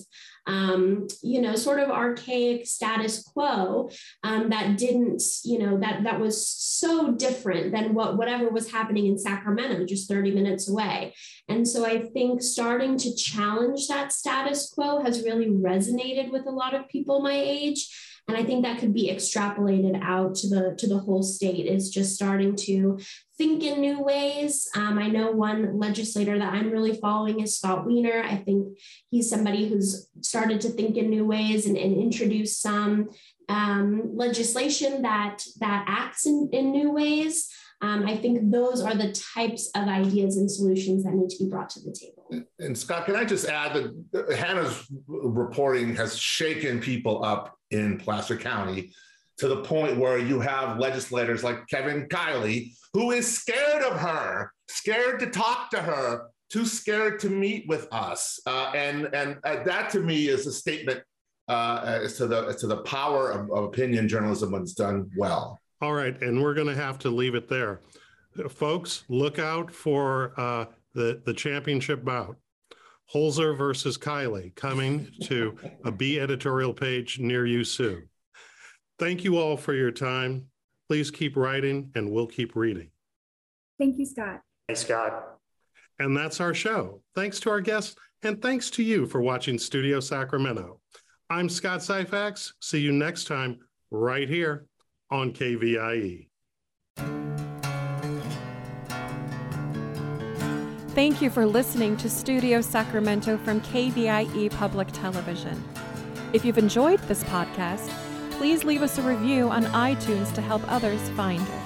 um, 0.47 1.07
you 1.23 1.41
know, 1.41 1.55
sort 1.55 1.79
of 1.79 1.91
archaic 1.91 2.67
status 2.67 3.23
quo 3.23 3.91
um, 4.25 4.51
that 4.51 4.77
didn't, 4.77 5.23
you 5.45 5.59
know, 5.59 5.79
that 5.79 6.05
that 6.05 6.21
was 6.21 6.49
so 6.49 7.13
different 7.13 7.73
than 7.73 7.95
what 7.95 8.17
whatever 8.17 8.49
was 8.51 8.71
happening 8.71 9.07
in 9.07 9.19
Sacramento, 9.19 9.85
just 9.87 10.09
30 10.09 10.33
minutes 10.33 10.69
away. 10.69 11.15
And 11.49 11.67
so 11.67 11.87
I 11.87 12.03
think 12.03 12.43
starting 12.43 12.97
to 12.99 13.15
challenge 13.15 13.89
that 13.89 14.13
status 14.13 14.73
quo 14.75 15.03
has 15.03 15.23
really 15.23 15.49
resonated 15.49 16.33
with 16.33 16.47
a 16.47 16.51
lot 16.51 16.75
of 16.75 16.89
people 16.89 17.21
my 17.21 17.35
age. 17.35 17.89
And 18.29 18.37
I 18.37 18.45
think 18.45 18.65
that 18.65 18.79
could 18.79 18.95
be 18.95 19.11
extrapolated 19.11 20.01
out 20.03 20.35
to 20.37 20.49
the 20.49 20.75
to 20.79 20.87
the 20.87 20.99
whole 20.99 21.23
state. 21.23 21.67
Is 21.67 21.91
just 21.91 22.15
starting 22.15 22.55
to 22.57 22.99
think 23.37 23.63
in 23.65 23.81
new 23.81 24.01
ways. 24.01 24.69
Um, 24.77 24.99
I 24.99 25.09
know 25.09 25.33
one 25.33 25.79
legislator 25.79 26.39
that 26.39 26.53
I'm 26.53 26.71
really 26.71 26.95
following 26.95 27.41
is 27.41 27.59
Scott 27.59 27.85
Wiener. 27.85 28.23
I 28.23 28.37
think 28.37 28.79
he's 29.11 29.29
somebody 29.29 29.69
who's 29.69 30.09
started 30.21 30.61
to 30.63 30.69
think 30.69 30.97
in 30.97 31.11
new 31.11 31.27
ways 31.27 31.67
and, 31.67 31.77
and 31.77 31.97
introduce 31.97 32.57
some 32.57 33.11
um, 33.49 34.17
legislation 34.17 35.03
that 35.03 35.45
that 35.59 35.85
acts 35.89 36.27
in, 36.27 36.49
in 36.53 36.71
new 36.71 36.93
ways. 36.93 37.49
Um, 37.83 38.07
I 38.07 38.17
think 38.17 38.53
those 38.53 38.81
are 38.81 38.95
the 38.95 39.13
types 39.13 39.69
of 39.75 39.89
ideas 39.89 40.37
and 40.37 40.49
solutions 40.49 41.03
that 41.03 41.15
need 41.15 41.31
to 41.31 41.45
be 41.45 41.51
brought 41.51 41.69
to 41.71 41.81
the 41.81 41.93
table. 41.93 42.47
And 42.61 42.79
Scott, 42.79 43.07
can 43.07 43.17
I 43.17 43.25
just 43.25 43.49
add 43.49 43.75
that 44.13 44.33
Hannah's 44.33 44.87
reporting 45.09 45.95
has 45.97 46.17
shaken 46.17 46.81
people 46.81 47.25
up 47.25 47.57
in 47.73 47.99
Placer 47.99 48.37
County 48.37 48.93
to 49.39 49.49
the 49.49 49.63
point 49.63 49.97
where 49.97 50.17
you 50.17 50.39
have 50.39 50.79
legislators 50.79 51.43
like 51.43 51.67
Kevin 51.67 52.07
Kiley, 52.07 52.73
who 52.93 53.11
is 53.11 53.41
scared 53.41 53.83
of 53.83 53.99
her, 53.99 54.53
scared 54.69 55.19
to 55.19 55.27
talk 55.27 55.71
to 55.71 55.79
her, 55.79 56.29
too 56.51 56.65
scared 56.65 57.19
to 57.21 57.31
meet 57.31 57.67
with 57.67 57.89
us. 57.93 58.39
Uh, 58.47 58.71
and 58.77 59.07
and 59.13 59.39
uh, 59.43 59.65
that 59.65 59.91
to 59.91 60.01
me 60.01 60.29
is 60.29 60.47
a 60.47 60.53
statement 60.53 61.03
uh, 61.49 61.81
as 61.85 62.17
to 62.19 62.29
the 62.29 62.43
as 62.43 62.57
to 62.57 62.69
the 62.69 62.83
power 62.83 63.31
of, 63.31 63.51
of 63.51 63.65
opinion 63.65 64.07
journalism 64.07 64.53
when 64.53 64.63
it's 64.63 64.75
done 64.75 65.11
well. 65.17 65.59
All 65.83 65.93
right, 65.93 66.19
and 66.23 66.41
we're 66.41 66.55
going 66.55 66.69
to 66.69 66.77
have 66.77 67.01
to 67.01 67.11
leave 67.11 67.35
it 67.35 67.49
there, 67.49 67.81
folks. 68.49 69.03
Look 69.09 69.41
out 69.41 69.69
for 69.69 70.33
uh, 70.39 70.67
the 70.95 71.21
the 71.27 71.35
championship 71.35 72.05
bout. 72.05 72.37
Holzer 73.13 73.59
versus 73.59 73.99
Kiley 73.99 74.55
coming 74.55 75.09
to 75.25 75.59
a 75.85 75.91
Bee 75.91 76.21
editorial 76.21 76.73
page 76.73 77.19
near 77.19 77.47
you 77.47 77.65
soon. 77.65 78.09
Thank 79.01 79.25
you 79.25 79.39
all 79.39 79.57
for 79.57 79.75
your 79.75 79.91
time. 79.91 80.47
Please 80.89 81.11
keep 81.11 81.37
writing 81.37 81.91
and 81.97 82.13
we'll 82.13 82.29
keep 82.29 82.55
reading. 82.55 82.91
Thank 83.77 83.99
you, 83.99 84.07
Scott. 84.07 84.41
Thanks, 84.69 84.83
Scott. 84.83 85.41
And 85.99 86.17
that's 86.17 86.41
our 86.41 86.55
show. 86.55 87.03
Thanks 87.17 87.41
to 87.41 87.51
our 87.51 87.61
guests 87.61 87.97
and 88.23 88.41
thanks 88.41 88.71
to 88.71 88.85
you 88.85 89.07
for 89.07 89.21
watching 89.21 89.59
Studio 89.59 89.99
Sacramento. 89.99 90.81
I'm 91.29 91.49
Scott 91.49 91.81
Syphax. 91.81 92.53
See 92.61 92.81
you 92.81 92.93
next 92.93 93.25
time 93.25 93.59
right 93.91 94.29
here 94.29 94.69
on 95.13 95.33
KVIE. 95.33 96.27
Thank 100.95 101.23
you 101.23 101.31
for 101.31 101.47
listening 101.47 101.97
to 101.99 102.11
Studio 102.11 102.61
Sacramento 102.61 103.39
from 103.39 103.61
KVIE 103.61 104.51
Public 104.51 104.89
Television. 104.93 105.63
If 106.33 106.45
you've 106.45 106.59
enjoyed 106.59 107.01
this 107.01 107.25
podcast, 107.25 107.89
please 108.33 108.65
leave 108.65 108.83
us 108.83 108.99
a 108.99 109.03
review 109.03 109.49
on 109.51 109.65
iTunes 109.67 110.35
to 110.35 110.41
help 110.41 110.63
others 110.71 111.01
find 111.11 111.43
it. 111.43 111.63